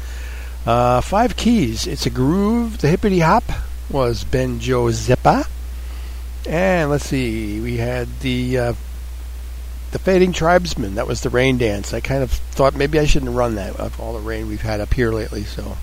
Uh, 0.65 1.01
Five 1.01 1.35
Keys. 1.35 1.87
It's 1.87 2.05
a 2.05 2.09
Groove. 2.09 2.77
The 2.77 2.87
Hippity 2.87 3.19
Hop 3.19 3.43
was 3.89 4.23
Ben 4.23 4.59
Joe. 4.61 4.89
And 6.47 6.89
let's 6.89 7.05
see, 7.05 7.59
we 7.59 7.77
had 7.77 8.07
the 8.21 8.57
uh, 8.57 8.73
the 9.91 9.99
Fading 9.99 10.33
Tribesmen. 10.33 10.95
That 10.95 11.07
was 11.07 11.21
the 11.21 11.29
rain 11.29 11.57
dance. 11.57 11.93
I 11.93 11.99
kind 11.99 12.23
of 12.23 12.31
thought 12.31 12.75
maybe 12.75 12.99
I 12.99 13.05
shouldn't 13.05 13.35
run 13.35 13.55
that 13.55 13.75
of 13.77 13.99
all 13.99 14.13
the 14.13 14.19
rain 14.19 14.47
we've 14.47 14.61
had 14.61 14.79
up 14.79 14.93
here 14.93 15.11
lately. 15.11 15.43
So 15.43 15.77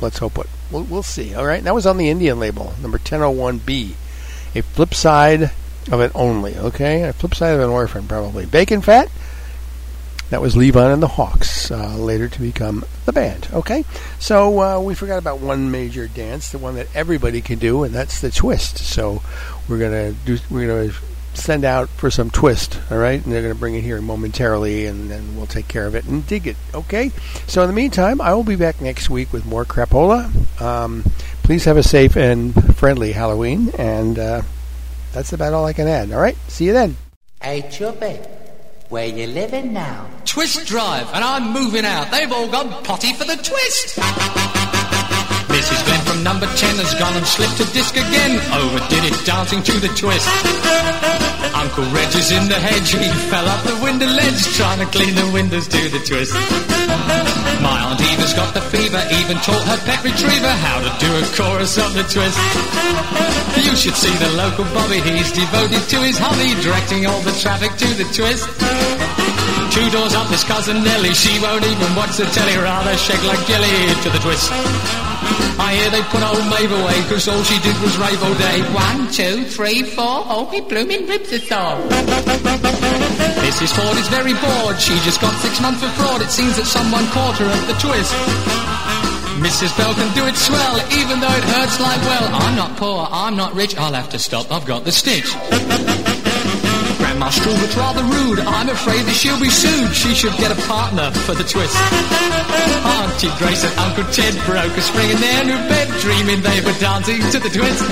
let's 0.00 0.18
hope 0.18 0.36
what 0.36 0.48
We'll, 0.72 0.84
we'll 0.84 1.02
see. 1.02 1.34
All 1.34 1.44
right, 1.44 1.62
that 1.62 1.74
was 1.74 1.86
on 1.86 1.98
the 1.98 2.08
Indian 2.08 2.40
label, 2.40 2.72
number 2.80 2.98
1001B. 2.98 3.92
A 4.54 4.62
flip 4.62 4.94
side 4.94 5.50
of 5.90 6.00
it 6.00 6.12
only. 6.14 6.56
Okay, 6.56 7.02
a 7.02 7.12
flip 7.12 7.34
side 7.34 7.54
of 7.54 7.60
an 7.60 7.68
orphan 7.68 8.08
probably. 8.08 8.46
Bacon 8.46 8.80
Fat. 8.80 9.10
That 10.30 10.40
was 10.40 10.54
Levon 10.54 10.94
and 10.94 11.02
the 11.02 11.08
Hawks, 11.08 11.70
uh, 11.70 11.94
later 11.98 12.26
to 12.26 12.40
become 12.40 12.86
the 13.04 13.12
band. 13.12 13.48
Okay, 13.52 13.84
so 14.18 14.60
uh, 14.60 14.80
we 14.80 14.94
forgot 14.94 15.18
about 15.18 15.40
one 15.40 15.70
major 15.70 16.08
dance, 16.08 16.50
the 16.50 16.56
one 16.56 16.76
that 16.76 16.86
everybody 16.94 17.42
can 17.42 17.58
do, 17.58 17.82
and 17.84 17.94
that's 17.94 18.22
the 18.22 18.30
twist. 18.30 18.78
So 18.78 19.20
we're 19.68 19.78
gonna 19.78 20.12
do. 20.12 20.38
We're 20.48 20.68
gonna 20.68 20.94
send 21.34 21.64
out 21.64 21.88
for 21.88 22.10
some 22.10 22.30
twist. 22.30 22.78
All 22.90 22.98
right, 22.98 23.22
and 23.22 23.32
they're 23.32 23.42
gonna 23.42 23.54
bring 23.54 23.74
it 23.74 23.82
here 23.82 24.00
momentarily, 24.00 24.86
and 24.86 25.10
then 25.10 25.36
we'll 25.36 25.46
take 25.46 25.68
care 25.68 25.86
of 25.86 25.94
it 25.94 26.04
and 26.04 26.26
dig 26.26 26.46
it. 26.46 26.56
Okay. 26.74 27.10
So 27.46 27.62
in 27.62 27.68
the 27.68 27.74
meantime, 27.74 28.20
I 28.20 28.34
will 28.34 28.44
be 28.44 28.56
back 28.56 28.80
next 28.80 29.10
week 29.10 29.32
with 29.32 29.46
more 29.46 29.64
crapola. 29.64 30.30
Um, 30.60 31.04
please 31.42 31.64
have 31.64 31.76
a 31.76 31.82
safe 31.82 32.16
and 32.16 32.76
friendly 32.76 33.12
Halloween, 33.12 33.70
and 33.78 34.18
uh, 34.18 34.42
that's 35.12 35.32
about 35.32 35.52
all 35.52 35.64
I 35.64 35.72
can 35.72 35.88
add. 35.88 36.12
All 36.12 36.20
right. 36.20 36.36
See 36.48 36.66
you 36.66 36.72
then. 36.72 36.96
Hey, 37.42 37.68
Chubby, 37.70 38.20
where 38.88 39.06
you 39.06 39.26
living 39.26 39.72
now? 39.72 40.08
Twist 40.24 40.66
Drive, 40.66 41.08
and 41.12 41.24
I'm 41.24 41.52
moving 41.52 41.84
out. 41.84 42.10
They've 42.10 42.30
all 42.30 42.48
gone 42.48 42.84
potty 42.84 43.12
for 43.14 43.24
the 43.24 43.36
twist. 43.36 44.61
From 46.12 46.28
number 46.28 46.44
10 46.44 46.76
has 46.76 46.92
gone 47.00 47.16
and 47.16 47.24
slipped 47.24 47.56
a 47.56 47.66
disc 47.72 47.96
again. 47.96 48.36
Oh, 48.52 48.68
Overdid 48.68 49.08
it 49.08 49.16
dancing 49.24 49.64
to 49.64 49.80
the 49.80 49.88
twist. 49.96 50.28
Uncle 51.56 51.88
Reg 51.88 52.12
is 52.12 52.28
in 52.28 52.52
the 52.52 52.60
hedge. 52.60 52.92
He 52.92 53.08
fell 53.32 53.48
up 53.48 53.64
the 53.64 53.80
window 53.80 54.04
ledge 54.12 54.44
trying 54.52 54.84
to 54.84 54.88
clean 54.92 55.16
the 55.16 55.24
windows 55.32 55.64
to 55.72 55.80
the 55.88 56.04
twist. 56.04 56.36
My 57.64 57.80
Aunt 57.80 57.96
Eva's 58.12 58.36
got 58.36 58.52
the 58.52 58.60
fever, 58.60 59.00
even 59.24 59.40
taught 59.40 59.64
her 59.64 59.80
pet 59.88 60.04
retriever 60.04 60.52
how 60.52 60.84
to 60.84 60.92
do 61.00 61.08
a 61.16 61.24
chorus 61.32 61.80
of 61.80 61.96
the 61.96 62.04
twist. 62.04 62.36
You 63.64 63.72
should 63.72 63.96
see 63.96 64.12
the 64.20 64.36
local 64.36 64.68
Bobby, 64.76 65.00
he's 65.00 65.32
devoted 65.32 65.80
to 65.80 65.98
his 66.04 66.20
hobby, 66.20 66.52
directing 66.60 67.08
all 67.08 67.24
the 67.24 67.32
traffic 67.40 67.72
to 67.80 67.88
the 67.96 68.04
twist. 68.12 68.44
Two 69.72 69.88
doors 69.88 70.12
up 70.12 70.28
is 70.28 70.44
cousin 70.44 70.84
Nellie, 70.84 71.16
she 71.16 71.40
won't 71.40 71.64
even 71.64 71.88
watch 71.96 72.20
the 72.20 72.28
telly, 72.36 72.60
rather 72.60 73.00
shake 73.00 73.24
like 73.24 73.40
jelly 73.48 73.72
to 74.04 74.12
the 74.12 74.20
twist. 74.20 74.52
I 75.58 75.74
hear 75.78 75.90
they 75.90 76.02
put 76.10 76.22
old 76.22 76.44
Maeve 76.50 76.72
away, 76.72 76.98
cause 77.08 77.28
all 77.28 77.42
she 77.42 77.58
did 77.62 77.76
was 77.80 77.96
rave 77.98 78.22
all 78.22 78.34
day. 78.34 78.60
One, 78.74 79.10
two, 79.12 79.44
three, 79.44 79.82
four, 79.82 80.26
oh 80.26 80.48
me 80.50 80.60
blooming 80.60 81.06
ribs 81.06 81.32
are 81.32 81.38
sore. 81.38 81.78
Mrs. 83.46 83.70
Ford 83.76 83.96
is 83.98 84.08
very 84.08 84.34
bored, 84.34 84.78
she 84.80 84.94
just 85.06 85.20
got 85.20 85.34
six 85.40 85.60
months 85.60 85.82
for 85.82 85.90
fraud, 86.00 86.22
it 86.22 86.30
seems 86.30 86.56
that 86.56 86.66
someone 86.66 87.04
caught 87.14 87.38
her 87.38 87.46
at 87.46 87.64
the 87.66 87.76
twist. 87.78 88.14
Mrs. 89.42 89.76
Bell 89.76 89.92
can 89.94 90.14
do 90.14 90.24
it 90.26 90.36
swell, 90.36 90.76
even 90.92 91.18
though 91.20 91.34
it 91.34 91.44
hurts 91.44 91.80
like 91.80 92.00
well. 92.02 92.30
I'm 92.32 92.56
not 92.56 92.76
poor, 92.76 93.08
I'm 93.10 93.36
not 93.36 93.54
rich, 93.54 93.76
I'll 93.76 93.94
have 93.94 94.08
to 94.10 94.18
stop, 94.18 94.50
I've 94.50 94.66
got 94.66 94.84
the 94.84 94.92
stitch. 94.92 95.34
Grandma 97.12 97.28
Strubert's 97.28 97.76
rather 97.76 98.02
rude, 98.04 98.38
I'm 98.38 98.70
afraid 98.70 99.04
that 99.04 99.12
she'll 99.12 99.38
be 99.38 99.50
sued. 99.50 99.94
She 99.94 100.14
should 100.14 100.32
get 100.38 100.50
a 100.50 100.54
partner 100.66 101.10
for 101.10 101.34
the 101.34 101.44
twist. 101.44 101.76
Auntie 101.76 103.28
Grace 103.36 103.64
and 103.64 103.78
Uncle 103.78 104.04
Ted 104.04 104.32
broke 104.46 104.74
a 104.74 104.80
spring 104.80 105.10
in 105.10 105.20
their 105.20 105.44
new 105.44 105.60
bed, 105.68 105.88
dreaming 106.00 106.40
they 106.40 106.62
were 106.62 106.72
dancing 106.80 107.20
to 107.20 107.38
the 107.38 107.50
twist. 107.50 107.82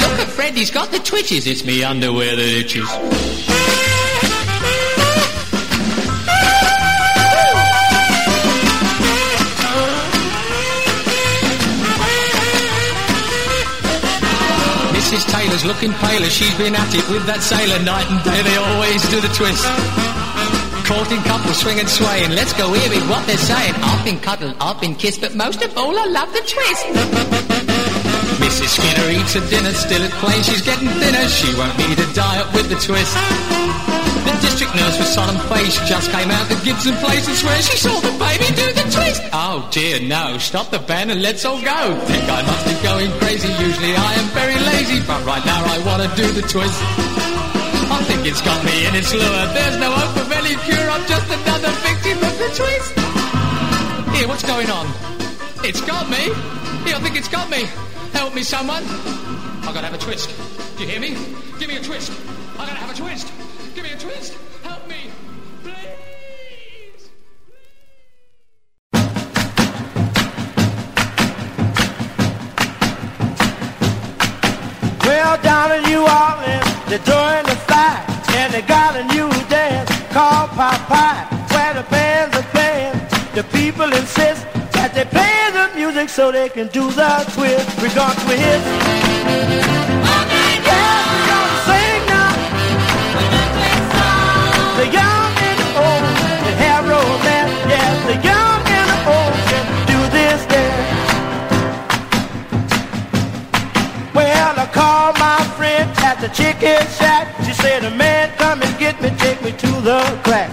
Look 0.00 0.18
at 0.18 0.28
Fred, 0.28 0.56
he's 0.56 0.70
got 0.70 0.90
the 0.90 0.98
twitches. 1.00 1.46
It's 1.46 1.62
me 1.62 1.84
underwear 1.84 2.36
that 2.36 2.42
itches. 2.42 3.49
Mrs. 15.40 15.46
Taylor's 15.46 15.64
looking 15.64 15.92
paler. 15.94 16.28
She's 16.28 16.54
been 16.58 16.74
at 16.74 16.94
it 16.94 17.08
with 17.08 17.24
that 17.26 17.40
sailor 17.40 17.82
night 17.82 18.04
and 18.10 18.20
day. 18.24 18.42
They 18.44 18.56
always 18.56 19.00
do 19.08 19.20
the 19.20 19.32
twist. 19.32 19.64
Courting 20.84 21.22
couples 21.24 21.56
swing 21.60 21.80
and 21.80 21.88
sway, 21.88 22.24
and 22.24 22.34
let's 22.34 22.52
go 22.52 22.72
hear 22.72 22.92
it 22.92 23.02
what 23.08 23.26
they're 23.26 23.38
saying. 23.38 23.74
I've 23.80 24.04
been 24.04 24.18
cuddled, 24.18 24.56
I've 24.60 24.80
been 24.80 24.94
kissed, 24.94 25.20
but 25.20 25.34
most 25.34 25.62
of 25.62 25.76
all, 25.78 25.96
I 25.96 26.06
love 26.06 26.32
the 26.32 26.44
twist. 26.44 26.84
Mrs. 28.42 28.68
Skinner 28.68 29.08
eats 29.16 29.34
her 29.34 29.46
dinner, 29.48 29.72
still 29.72 30.02
at 30.02 30.12
plain 30.20 30.42
she's 30.42 30.62
getting 30.62 30.88
thinner. 30.88 31.26
She 31.28 31.54
won't 31.56 31.78
need 31.78 31.98
a 31.98 32.12
diet 32.12 32.52
with 32.52 32.68
the 32.68 32.76
twist. 32.76 33.59
The 34.30 34.38
district 34.46 34.74
nurse 34.78 34.94
with 34.94 35.10
solemn 35.10 35.42
face 35.50 35.74
just 35.90 36.10
came 36.14 36.30
out 36.30 36.46
to 36.50 36.56
Gibson 36.62 36.94
Place 37.02 37.26
and 37.26 37.36
swear 37.36 37.58
she 37.62 37.76
saw 37.76 37.98
the 37.98 38.14
baby 38.14 38.46
do 38.54 38.66
the 38.78 38.86
twist. 38.86 39.22
Oh 39.34 39.66
dear, 39.72 39.98
no, 39.98 40.38
stop 40.38 40.70
the 40.70 40.78
band 40.78 41.10
and 41.10 41.20
let's 41.20 41.44
all 41.44 41.58
go. 41.58 41.80
Think 42.06 42.24
I 42.30 42.42
must 42.46 42.64
be 42.64 42.74
going 42.78 43.10
crazy, 43.18 43.50
usually 43.58 43.90
I 43.90 44.14
am 44.14 44.28
very 44.30 44.54
lazy, 44.54 45.02
but 45.02 45.26
right 45.26 45.44
now 45.44 45.66
I 45.66 45.82
want 45.82 46.06
to 46.06 46.10
do 46.14 46.30
the 46.30 46.46
twist. 46.46 46.78
I 47.90 47.98
think 48.06 48.22
it's 48.24 48.40
got 48.40 48.62
me 48.64 48.86
in 48.86 48.94
its 48.94 49.12
lure. 49.12 49.46
There's 49.50 49.78
no 49.82 49.90
hope 49.90 50.14
of 50.22 50.30
any 50.30 50.54
cure. 50.62 50.86
I'm 50.94 51.04
just 51.10 51.26
another 51.26 51.74
victim 51.82 52.22
of 52.22 52.34
the 52.38 52.50
twist. 52.54 52.90
Here, 54.14 54.28
what's 54.28 54.46
going 54.46 54.70
on? 54.70 54.86
It's 55.66 55.80
got 55.82 56.08
me. 56.08 56.30
Here, 56.86 56.94
I 56.94 57.00
think 57.02 57.16
it's 57.16 57.28
got 57.28 57.50
me. 57.50 57.66
Help 58.12 58.34
me, 58.34 58.44
someone. 58.44 58.84
I 58.86 59.70
gotta 59.74 59.90
have 59.90 59.94
a 59.94 59.98
twist. 59.98 60.30
Do 60.78 60.84
you 60.84 60.90
hear 60.90 61.00
me? 61.00 61.18
Give 61.58 61.66
me 61.66 61.76
a 61.76 61.82
twist. 61.82 62.12
I 62.54 62.66
gotta 62.66 62.78
have 62.78 62.90
a 62.90 62.94
twist. 62.94 63.39
Give 63.80 63.88
me 63.88 63.96
a 63.96 63.98
twist. 63.98 64.36
Help 64.62 64.86
me. 64.88 65.10
Well, 75.02 75.42
down 75.42 75.72
in 75.72 75.82
New 75.84 76.02
Orleans, 76.02 76.66
they're 76.88 76.98
doing 77.08 77.44
the 77.46 77.56
fight, 77.66 78.04
and 78.36 78.52
they 78.52 78.60
got 78.60 78.96
a 78.96 79.04
new 79.14 79.30
dance 79.48 79.88
called 80.12 80.50
Popeye, 80.50 81.24
where 81.50 81.72
the 81.72 81.88
bands 81.88 82.36
are 82.36 82.42
playing. 82.52 82.92
The 83.34 83.44
people 83.44 83.90
insist 83.94 84.44
that 84.72 84.92
they 84.92 85.06
play 85.06 85.52
the 85.54 85.74
music 85.74 86.10
so 86.10 86.30
they 86.30 86.50
can 86.50 86.68
do 86.68 86.90
the 86.90 87.24
twist. 87.32 87.80
We're 87.80 87.94
gonna 87.94 88.14
twist. 88.26 89.99
The 106.20 106.28
chicken 106.28 106.80
shack. 106.98 107.26
She 107.44 107.52
said, 107.54 107.82
a 107.84 107.90
man 107.90 108.30
come 108.36 108.62
and 108.62 108.78
get 108.78 109.00
me, 109.00 109.08
take 109.16 109.40
me 109.42 109.52
to 109.52 109.70
the 109.80 110.00
crack. 110.22 110.50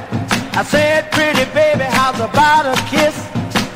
I 0.55 0.63
said, 0.63 1.11
pretty 1.11 1.43
baby, 1.53 1.83
how's 1.83 2.19
about 2.19 2.65
a 2.65 2.75
kiss? 2.87 3.15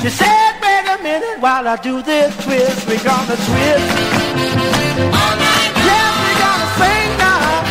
She 0.02 0.10
said, 0.10 0.52
wait 0.64 0.88
a 0.88 1.04
minute 1.04 1.40
while 1.42 1.68
I 1.68 1.76
do 1.76 2.02
this 2.02 2.32
twist. 2.44 2.88
We're 2.88 3.04
gonna 3.04 3.36
twist. 3.36 3.92
All 5.20 5.36
night. 5.36 5.72
Yes, 5.84 6.12
we're 6.24 6.40
gonna 6.40 6.70
sing 6.80 7.12
now. 7.20 7.62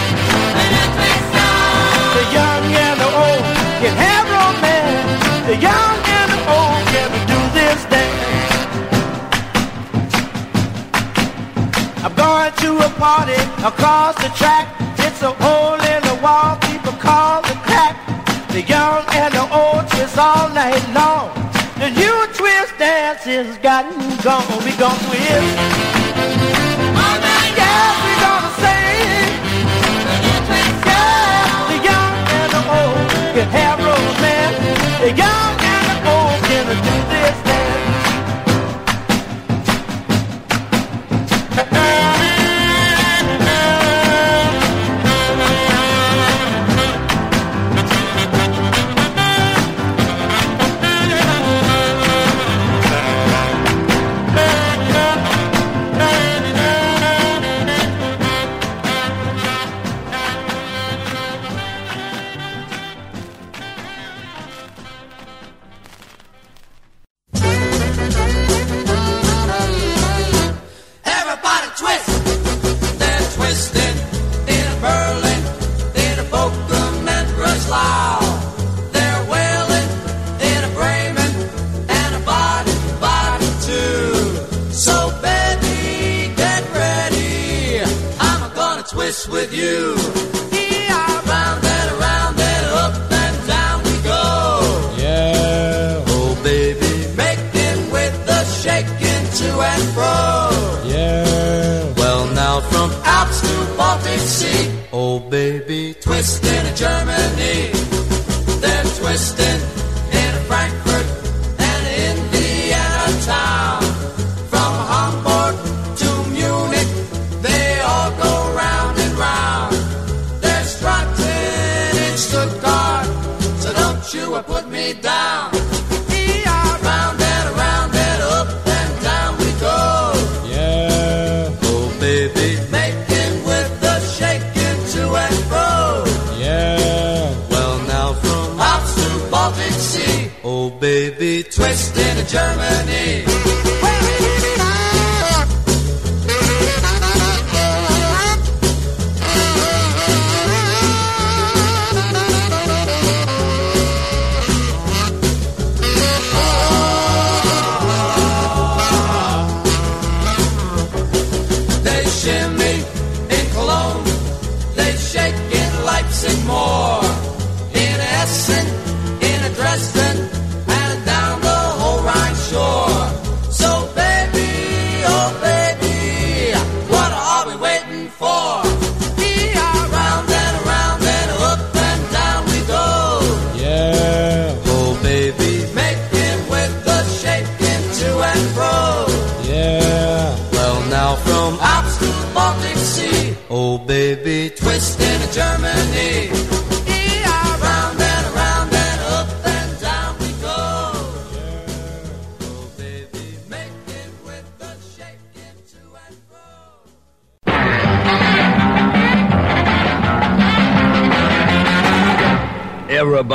The 2.17 2.25
young 2.37 2.65
and 2.85 2.97
the 3.01 3.11
old 3.25 3.45
can 3.81 3.95
have 4.05 4.27
romance. 4.37 5.49
The 5.49 5.57
young 5.57 6.10
to 12.61 12.77
a 12.77 12.91
party 13.01 13.41
across 13.65 14.15
the 14.17 14.29
track. 14.37 14.69
It's 14.99 15.23
a 15.23 15.33
hole 15.43 15.81
in 15.93 16.01
the 16.11 16.17
wall, 16.23 16.57
people 16.69 16.93
call 16.93 17.41
the 17.43 17.57
crack. 17.65 17.97
The 18.49 18.63
young 18.63 19.03
and 19.21 19.33
the 19.33 19.47
old 19.49 19.89
twist 19.89 20.19
all 20.19 20.49
night 20.51 20.85
long. 20.93 21.33
The 21.79 21.91
new 21.91 22.19
twist 22.35 22.77
dance 22.79 23.27
is 23.27 23.57
gotten 23.59 23.97
gone. 24.23 24.45
We 24.65 24.73
gon' 24.77 24.99
twist. 25.09 25.57
Yeah, 27.61 27.89
we 28.05 28.13
gonna 28.25 28.53
sing. 28.63 29.31
Yeah, 30.89 31.69
the 31.71 31.79
young 31.89 32.15
and 32.39 32.51
the 32.57 32.63
old 32.79 33.09
can 33.35 33.49
have 33.59 33.79
romance. 33.89 34.59
The 35.01 35.11
young 35.23 35.40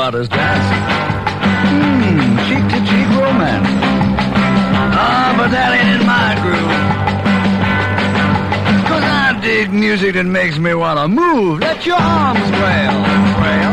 Everybody's 0.06 0.30
dancing. 0.30 0.84
Hmm, 1.66 2.38
cheek 2.46 2.64
to 2.70 2.80
cheek 2.86 3.10
romance. 3.18 3.70
Ah, 4.94 5.34
but 5.36 5.50
that 5.50 5.74
ain't 5.74 5.98
in 5.98 6.06
my 6.06 6.30
groove. 6.46 6.78
Cause 8.86 9.02
I 9.02 9.34
dig 9.42 9.74
music 9.74 10.14
that 10.14 10.26
makes 10.26 10.60
me 10.60 10.76
wanna 10.76 11.08
move. 11.08 11.60
Let 11.60 11.88
your 11.88 11.98
arms 11.98 12.46
trail, 12.54 12.96
trail. 13.34 13.72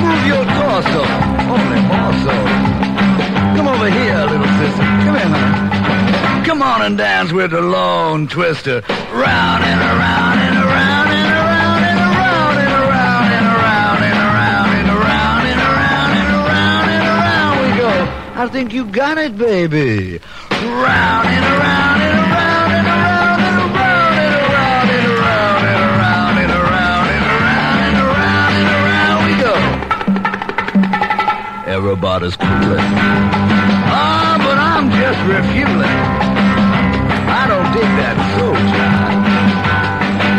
Move 0.00 0.24
your 0.32 0.44
torso, 0.56 1.04
only 1.52 1.80
more 1.84 2.12
so. 2.24 2.36
Come 3.60 3.68
over 3.68 3.90
here, 3.92 4.24
little 4.24 4.52
sister. 4.56 4.84
Come 5.04 5.16
here, 5.20 5.28
honey. 5.36 6.46
Come 6.46 6.62
on 6.62 6.80
and 6.80 6.96
dance 6.96 7.30
with 7.30 7.50
the 7.50 7.60
lone 7.60 8.26
twister. 8.26 8.80
Round 9.12 9.64
and 9.64 9.80
around 9.84 10.38
and 10.38 10.47
I 18.38 18.46
think 18.46 18.72
you 18.72 18.84
got 18.84 19.18
it, 19.18 19.36
baby. 19.36 20.20
Round 20.52 21.26
and 21.26 21.44
around 21.44 22.00
and 22.06 22.18
around 22.22 22.70
and 22.70 22.86
around 22.86 23.40
and 23.42 23.58
around 23.66 24.14
and 24.14 24.34
around 24.46 24.86
and 24.94 25.10
around 25.10 25.58
and 25.58 25.82
around 25.82 26.38
and 26.38 26.52
around 26.54 27.10
and 27.10 27.26
around 27.34 27.82
and 27.82 27.98
around 28.06 28.52
and 28.62 28.70
around 28.78 29.18
we 29.26 29.34
go. 29.42 29.54
Everybody's 31.66 32.36
cooling. 32.36 32.86
Ah, 33.90 34.38
but 34.38 34.56
I'm 34.56 34.86
just 34.94 35.18
refueling. 35.26 35.98
I 37.26 37.42
don't 37.50 37.68
dig 37.74 37.90
that 37.98 38.16
soul 38.38 38.54
jive. 38.70 39.18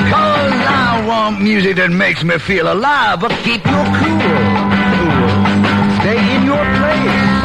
Cause 0.07 0.59
I 0.71 1.03
want 1.05 1.41
music 1.41 1.75
that 1.75 1.91
makes 1.91 2.23
me 2.23 2.37
feel 2.37 2.71
alive, 2.71 3.19
but 3.19 3.31
keep 3.43 3.65
your. 3.65 3.85
Cool. 3.99 4.39
Stay 5.99 6.15
in 6.37 6.45
your 6.45 6.63
place. 6.79 7.38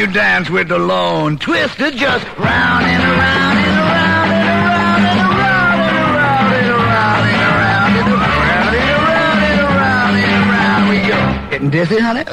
You 0.00 0.06
dance 0.06 0.48
with 0.48 0.68
the 0.68 0.78
lone 0.78 1.36
twister, 1.36 1.90
just 1.90 2.24
round 2.38 2.86
and 2.86 3.02
around 3.04 3.56
and 3.58 3.76
around 3.84 4.30
and 4.32 4.56
around 4.64 5.00
and 5.04 5.18
around 5.28 5.80
and 5.84 5.98
around 6.08 6.48
and 6.56 6.72
around 6.72 7.26
and 7.28 7.36
around 7.52 7.92
and 8.00 8.08
around 8.08 8.72
and 8.80 8.88
around 8.96 9.44
and 9.44 9.60
around 9.60 10.16
and 10.16 10.40
around 10.48 10.88
we 10.88 10.98
go. 11.04 11.20
Getting 11.50 11.68
dizzy, 11.68 11.98
honey? 11.98 12.24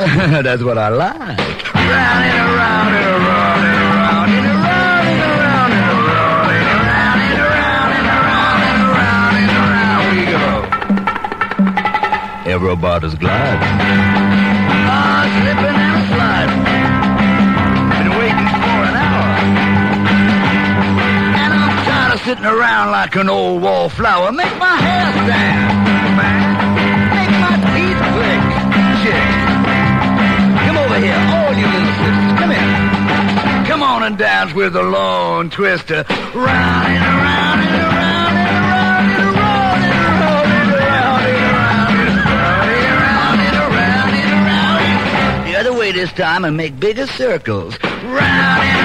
That's 0.47 0.63
what 0.63 0.77
I 0.77 0.87
like. 0.87 1.37
Round 1.75 2.23
and 2.23 2.39
around 2.55 2.87
and 2.95 3.07
around 3.19 3.59
and 3.59 3.75
around 3.83 4.29
and 4.31 4.47
around 4.47 5.71
and 5.75 5.91
around 5.91 6.55
and 6.55 6.71
around 6.71 7.19
and 7.19 7.35
around 7.51 7.91
and 7.99 8.07
around 8.15 8.63
and 8.63 8.79
around 8.95 9.35
and 9.43 9.51
around 9.59 10.03
we 10.15 10.23
go. 10.31 10.47
Everybody's 12.49 13.15
glad. 13.15 13.59
Ah, 14.89 15.27
slipping 15.35 15.75
and 15.75 16.07
sliding. 16.07 16.86
Sitting 22.27 22.43
around 22.43 22.91
like 22.91 23.15
an 23.15 23.29
old 23.29 23.61
wallflower. 23.61 24.33
Make 24.33 24.57
my 24.59 24.75
hair 24.75 25.13
stand, 25.13 26.17
man. 26.19 26.75
Make 27.15 27.31
my 27.39 27.55
teeth 27.71 28.01
click, 28.11 28.43
chick. 29.01 29.27
Come 30.67 30.75
over 30.75 30.99
here, 30.99 31.15
all 31.15 31.53
you 31.55 31.67
little 31.71 31.93
sisters. 31.95 32.35
Come 32.39 32.51
here. 32.51 33.65
Come 33.67 33.81
on 33.81 34.03
and 34.03 34.17
dance 34.17 34.53
with 34.53 34.73
the 34.73 34.83
lone 34.83 35.49
twister. 35.49 36.03
Round 36.35 36.87
and 36.91 37.05
around 37.15 37.59
and 37.63 37.75
around 37.87 38.35
and 38.35 39.23
around 39.23 39.79
and 39.87 40.03
around 40.11 40.51
and 40.51 40.71
around 40.75 41.23
and 41.23 41.47
around 41.47 41.95
and 41.95 42.27
around 42.27 43.39
and 43.39 43.55
around 43.55 43.55
and 43.55 43.55
around 43.55 44.11
and 44.19 44.31
around. 44.35 45.47
The 45.47 45.55
other 45.55 45.73
way 45.79 45.93
this 45.93 46.11
time 46.11 46.43
and 46.43 46.57
make 46.57 46.77
bigger 46.77 47.07
circles. 47.07 47.79
Round 48.03 48.63
and 48.63 48.76